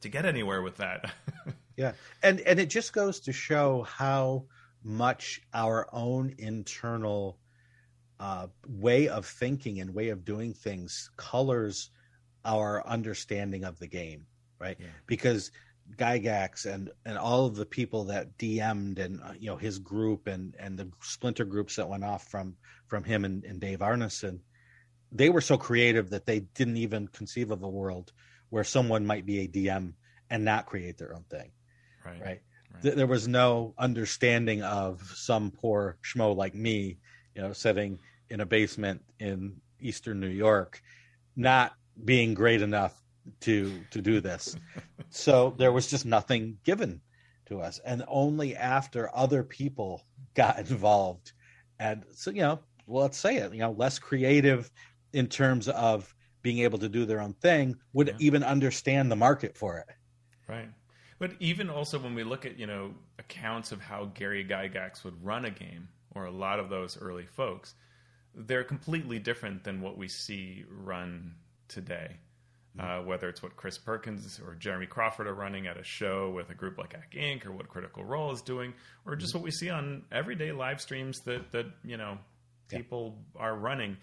[0.00, 1.12] to get anywhere with that
[1.76, 1.92] Yeah,
[2.24, 4.46] and and it just goes to show how
[4.82, 7.38] much our own internal
[8.18, 11.90] uh, way of thinking and way of doing things colors
[12.44, 14.26] our understanding of the game,
[14.58, 14.76] right?
[14.80, 14.86] Yeah.
[15.06, 15.52] Because
[15.96, 20.26] Gygax and and all of the people that DM'd and uh, you know his group
[20.26, 24.40] and and the splinter groups that went off from from him and, and Dave Arneson,
[25.12, 28.12] they were so creative that they didn't even conceive of a world
[28.50, 29.92] where someone might be a DM
[30.30, 31.50] and not create their own thing
[32.04, 32.40] right right
[32.84, 32.96] right.
[32.96, 36.98] there was no understanding of some poor schmo like me,
[37.34, 37.98] you know, sitting
[38.30, 40.82] in a basement in Eastern New York,
[41.36, 41.72] not
[42.04, 42.94] being great enough
[43.40, 44.56] to to do this.
[45.10, 47.00] so there was just nothing given
[47.46, 50.04] to us, and only after other people
[50.34, 51.32] got involved,
[51.78, 54.70] and so you know, well, let's say it, you know, less creative
[55.12, 58.14] in terms of being able to do their own thing would yeah.
[58.18, 59.86] even understand the market for it.
[60.48, 60.68] Right.
[61.18, 65.22] But even also when we look at, you know, accounts of how Gary Gygax would
[65.22, 67.74] run a game, or a lot of those early folks,
[68.34, 71.34] they're completely different than what we see run
[71.66, 72.16] today.
[72.78, 76.50] Uh, whether it's what Chris Perkins or Jeremy Crawford are running at a show with
[76.50, 77.44] a group like Acq Inc.
[77.44, 78.72] or what Critical Role is doing,
[79.04, 82.18] or just what we see on everyday live streams that that you know
[82.68, 83.42] people yeah.
[83.42, 83.96] are running.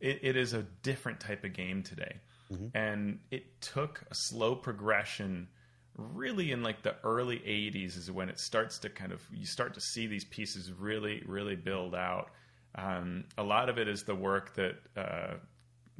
[0.00, 2.16] It, it is a different type of game today,
[2.52, 2.76] mm-hmm.
[2.76, 5.48] and it took a slow progression.
[5.96, 9.74] Really, in like the early '80s is when it starts to kind of you start
[9.74, 12.30] to see these pieces really, really build out.
[12.74, 15.34] Um, a lot of it is the work that uh,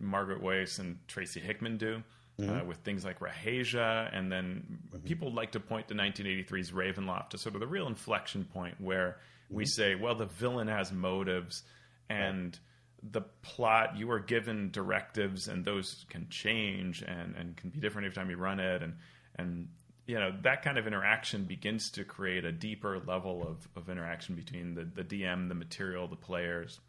[0.02, 2.02] Margaret Weis and Tracy Hickman do.
[2.38, 2.60] Uh, mm-hmm.
[2.60, 5.04] Uh, with things like Rahasia, and then mm-hmm.
[5.06, 9.18] people like to point to 1983's Ravenloft as sort of the real inflection point where
[9.46, 9.56] mm-hmm.
[9.56, 11.62] we say, well, the villain has motives,
[12.08, 12.58] and
[13.02, 13.12] right.
[13.12, 18.06] the plot you are given directives, and those can change and, and can be different
[18.06, 18.94] every time you run it, and
[19.36, 19.68] and
[20.06, 24.36] you know that kind of interaction begins to create a deeper level of, of interaction
[24.36, 26.80] between the, the DM, the material, the players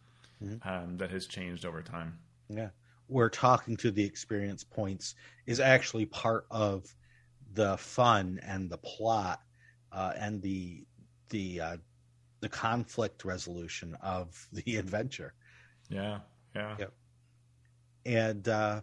[0.41, 0.67] mm-hmm.
[0.67, 2.17] um, that has changed over time.
[2.47, 2.69] Yeah
[3.07, 6.85] where talking to the experience points is actually part of
[7.53, 9.41] the fun and the plot
[9.91, 10.85] uh, and the
[11.29, 11.77] the uh,
[12.39, 15.33] the conflict resolution of the adventure.
[15.89, 16.19] Yeah,
[16.55, 16.75] yeah.
[16.79, 16.93] Yep.
[18.05, 18.81] And uh,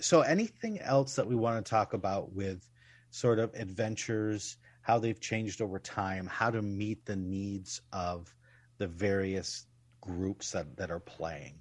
[0.00, 2.68] so, anything else that we want to talk about with
[3.10, 8.34] sort of adventures, how they've changed over time, how to meet the needs of
[8.78, 9.66] the various
[10.00, 11.60] groups that, that are playing?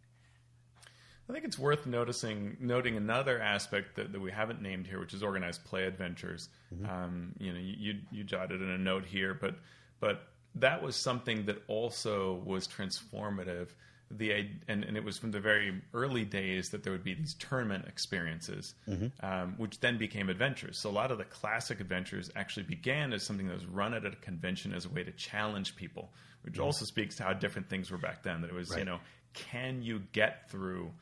[1.29, 5.13] I think it's worth noticing noting another aspect that, that we haven't named here, which
[5.13, 6.49] is organized play adventures.
[6.73, 6.89] Mm-hmm.
[6.89, 9.55] Um, you know, you you jotted in a note here, but
[9.99, 13.69] but that was something that also was transformative.
[14.09, 14.31] The
[14.69, 17.85] and, and it was from the very early days that there would be these tournament
[17.89, 19.07] experiences, mm-hmm.
[19.25, 20.79] um, which then became adventures.
[20.79, 24.05] So a lot of the classic adventures actually began as something that was run at
[24.05, 26.13] a convention as a way to challenge people,
[26.43, 26.63] which mm-hmm.
[26.63, 28.39] also speaks to how different things were back then.
[28.41, 28.79] That it was right.
[28.79, 29.01] you know,
[29.33, 30.93] can you get through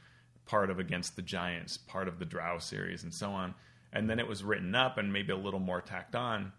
[0.46, 3.54] part of Against the Giants, part of the Drow series, and so on.
[3.94, 6.52] And then it was written up and maybe a little more tacked on.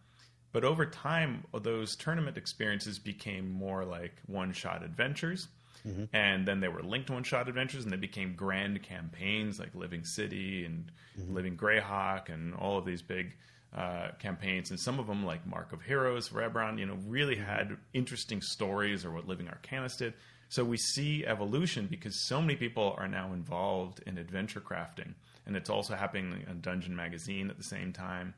[0.52, 5.48] But over time, those tournament experiences became more like one shot adventures.
[5.86, 6.04] Mm-hmm.
[6.16, 10.04] And then they were linked one shot adventures and they became grand campaigns like Living
[10.04, 11.34] City and mm-hmm.
[11.34, 13.34] Living Greyhawk and all of these big
[13.76, 14.70] uh, campaigns.
[14.70, 18.40] And some of them, like Mark of Heroes for Eberron, you know, really had interesting
[18.40, 20.14] stories or what Living Arcanis did.
[20.48, 25.56] So we see evolution because so many people are now involved in adventure crafting, and
[25.56, 28.34] it's also happening in Dungeon Magazine at the same time,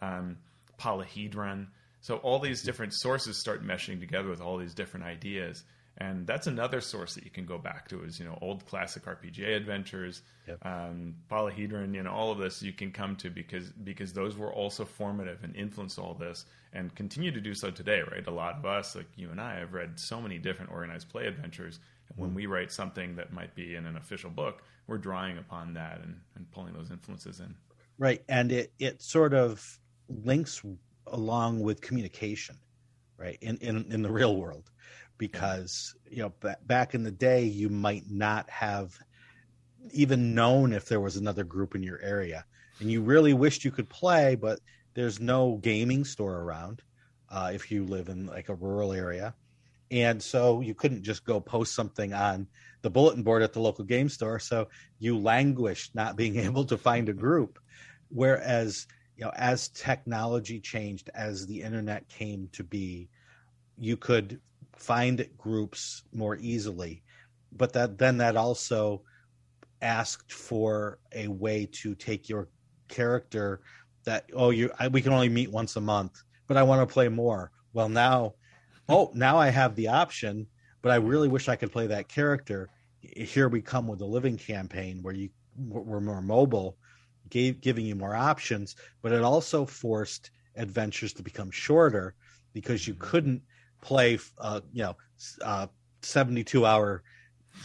[0.00, 0.38] um,
[0.78, 1.66] Polyhedron.
[2.00, 5.64] So all these different sources start meshing together with all these different ideas,
[6.00, 9.04] and that's another source that you can go back to is you know old classic
[9.04, 10.64] RPGA adventures, yep.
[10.64, 14.52] um, Polyhedron, you know all of this you can come to because because those were
[14.52, 18.02] also formative and influenced all this and continue to do so today.
[18.02, 21.08] Right, a lot of us like you and I have read so many different organized
[21.08, 21.80] play adventures.
[22.10, 22.34] And when mm.
[22.34, 26.20] we write something that might be in an official book, we're drawing upon that and,
[26.36, 27.54] and pulling those influences in.
[27.98, 30.62] Right, and it it sort of links
[31.08, 32.56] along with communication,
[33.16, 34.70] right in in in the real world
[35.18, 38.98] because you know b- back in the day you might not have
[39.92, 42.44] even known if there was another group in your area.
[42.80, 44.60] And you really wished you could play but
[44.94, 46.82] there's no gaming store around
[47.28, 49.34] uh, if you live in like a rural area.
[49.90, 52.46] And so you couldn't just go post something on
[52.82, 54.38] the bulletin board at the local game store.
[54.38, 57.58] So you languished not being able to find a group.
[58.08, 63.08] Whereas you know as technology changed as the internet came to be
[63.76, 64.40] you could
[64.78, 67.02] find groups more easily.
[67.52, 69.02] But that then that also
[69.82, 72.48] asked for a way to take your
[72.88, 73.60] character
[74.04, 76.92] that oh you I, we can only meet once a month but i want to
[76.92, 77.52] play more.
[77.72, 78.34] Well now
[78.88, 80.46] oh now i have the option
[80.82, 82.70] but i really wish i could play that character.
[83.00, 86.76] Here we come with a living campaign where you were more mobile
[87.30, 92.14] gave, giving you more options but it also forced adventures to become shorter
[92.52, 93.04] because you mm-hmm.
[93.10, 93.42] couldn't
[93.80, 94.96] play uh, you know
[95.42, 95.66] uh,
[96.02, 97.02] 72 hour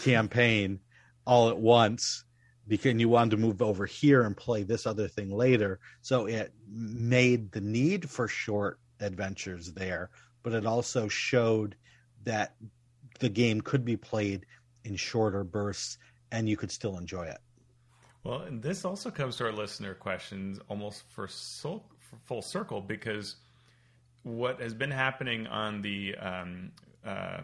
[0.02, 0.80] campaign
[1.26, 2.26] all at once
[2.68, 6.54] because you wanted to move over here and play this other thing later so it
[6.70, 10.10] made the need for short adventures there,
[10.42, 11.76] but it also showed
[12.24, 12.56] that
[13.20, 14.46] the game could be played
[14.86, 15.98] in shorter bursts
[16.32, 17.40] and you could still enjoy it.
[18.24, 21.82] Well, and this also comes to our listener questions almost for, for
[22.24, 23.36] full circle because
[24.24, 26.72] what has been happening on the um,
[27.06, 27.42] uh,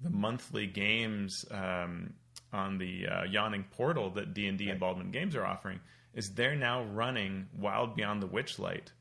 [0.00, 2.14] the monthly games um,
[2.52, 5.80] on the uh, yawning portal that D and D and Baldman Games are offering
[6.14, 8.92] is they're now running Wild Beyond the Witchlight,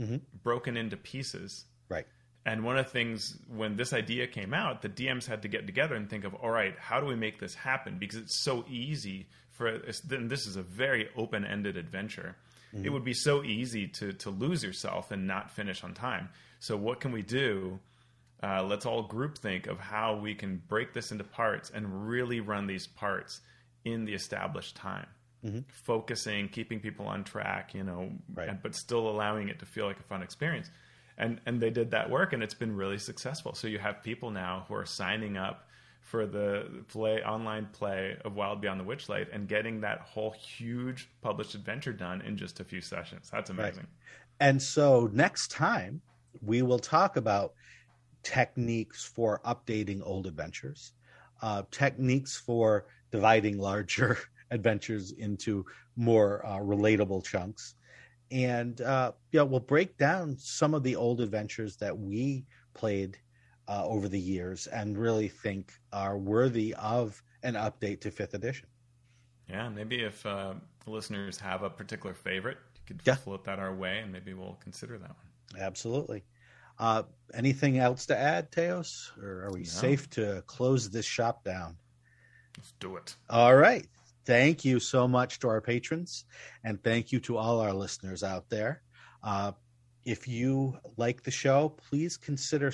[0.00, 0.16] mm-hmm.
[0.42, 1.64] broken into pieces.
[1.88, 2.06] Right.
[2.44, 5.66] And one of the things when this idea came out, the DMs had to get
[5.66, 7.98] together and think of, all right, how do we make this happen?
[7.98, 12.36] Because it's so easy for then this is a very open-ended adventure.
[12.74, 12.84] Mm-hmm.
[12.84, 16.28] It would be so easy to to lose yourself and not finish on time.
[16.66, 17.78] So what can we do?
[18.42, 22.40] Uh, let's all group think of how we can break this into parts and really
[22.40, 23.40] run these parts
[23.84, 25.06] in the established time.
[25.44, 25.60] Mm-hmm.
[25.68, 28.48] Focusing, keeping people on track, you know, right.
[28.48, 30.68] and, but still allowing it to feel like a fun experience.
[31.16, 33.54] And and they did that work, and it's been really successful.
[33.54, 35.68] So you have people now who are signing up
[36.00, 41.08] for the play online play of Wild Beyond the Witchlight and getting that whole huge
[41.22, 43.30] published adventure done in just a few sessions.
[43.30, 43.76] That's amazing.
[43.76, 44.48] Right.
[44.48, 46.02] And so next time
[46.42, 47.54] we will talk about
[48.22, 50.92] techniques for updating old adventures,
[51.42, 54.18] uh, techniques for dividing larger
[54.50, 55.64] adventures into
[55.96, 57.74] more uh, relatable chunks.
[58.30, 63.18] And uh, yeah, we'll break down some of the old adventures that we played
[63.68, 68.66] uh, over the years and really think are worthy of an update to fifth edition.
[69.48, 70.54] Yeah, maybe if uh,
[70.86, 73.14] listeners have a particular favorite, you could yeah.
[73.14, 75.25] float that our way, and maybe we'll consider that one.
[75.58, 76.24] Absolutely.
[76.78, 79.64] Uh, anything else to add, Teos, or are we no.
[79.64, 81.76] safe to close this shop down?
[82.56, 83.16] Let's do it.
[83.30, 83.86] All right.
[84.24, 86.24] Thank you so much to our patrons,
[86.64, 88.82] and thank you to all our listeners out there.
[89.22, 89.52] Uh,
[90.04, 92.72] if you like the show, please consider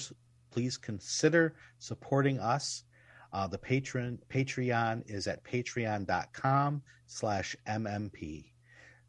[0.50, 2.84] please consider supporting us.
[3.32, 8.51] Uh, the patron Patreon is at patreon.com slash MMP.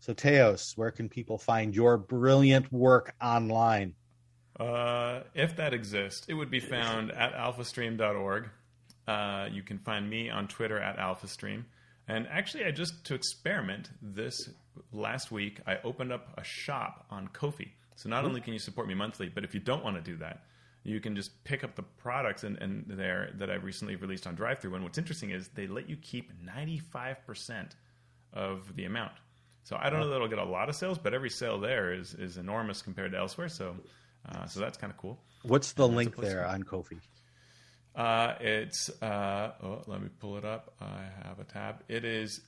[0.03, 3.95] So Teos, where can people find your brilliant work online?
[4.59, 8.49] Uh, if that exists, it would be found at alphastream.org.
[9.07, 11.63] Uh, you can find me on Twitter at alphastream.
[12.09, 14.49] And actually, I just to experiment this
[14.91, 17.71] last week, I opened up a shop on Ko-fi.
[17.95, 20.17] So not only can you support me monthly, but if you don't want to do
[20.17, 20.43] that,
[20.83, 24.35] you can just pick up the products and, and there that I've recently released on
[24.35, 24.75] DriveThru.
[24.75, 27.69] And what's interesting is they let you keep 95%
[28.33, 29.13] of the amount.
[29.63, 31.93] So I don't know that it'll get a lot of sales, but every sale there
[31.93, 33.49] is is enormous compared to elsewhere.
[33.49, 33.75] So
[34.27, 35.19] uh, so that's kind of cool.
[35.43, 36.97] What's the link there on Ko-fi?
[37.95, 40.73] Uh, it's uh, oh, let me pull it up.
[40.81, 41.83] I have a tab.
[41.87, 42.41] It is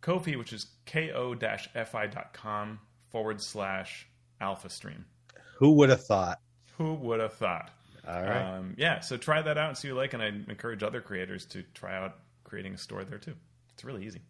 [0.00, 2.78] Ko-fi, which is ko-fi.com
[3.10, 4.06] forward slash
[4.40, 5.04] alpha stream.
[5.56, 6.40] Who would have thought?
[6.76, 7.70] Who would have thought?
[8.06, 8.56] All right.
[8.56, 11.00] Um, yeah, so try that out and see what you like, and I encourage other
[11.00, 13.34] creators to try out creating a store there too.
[13.74, 14.20] It's really easy.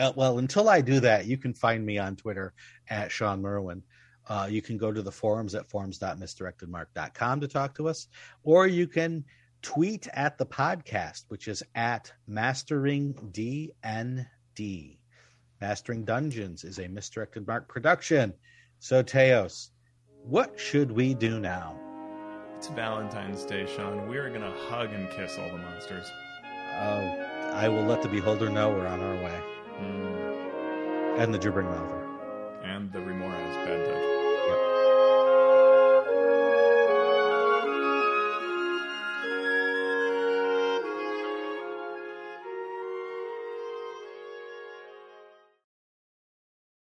[0.00, 2.54] Uh, well, until I do that, you can find me on Twitter
[2.88, 3.82] at Shawn Merwin.
[4.26, 8.08] Uh, you can go to the forums at forums.misdirectedmark.com to talk to us,
[8.42, 9.24] or you can
[9.60, 14.96] tweet at the podcast, which is at Mastering DND.
[15.60, 18.32] Mastering Dungeons is a Misdirected Mark production.
[18.78, 19.70] So, Teos,
[20.24, 21.78] what should we do now?
[22.56, 24.08] It's Valentine's Day, Shawn.
[24.08, 26.10] We are going to hug and kiss all the monsters.
[26.44, 29.59] Oh, I will let the beholder know we're on our way.
[29.80, 31.18] Mm.
[31.18, 32.06] And the gibbering mouther.
[32.62, 34.09] And the Remorhaz bad touch.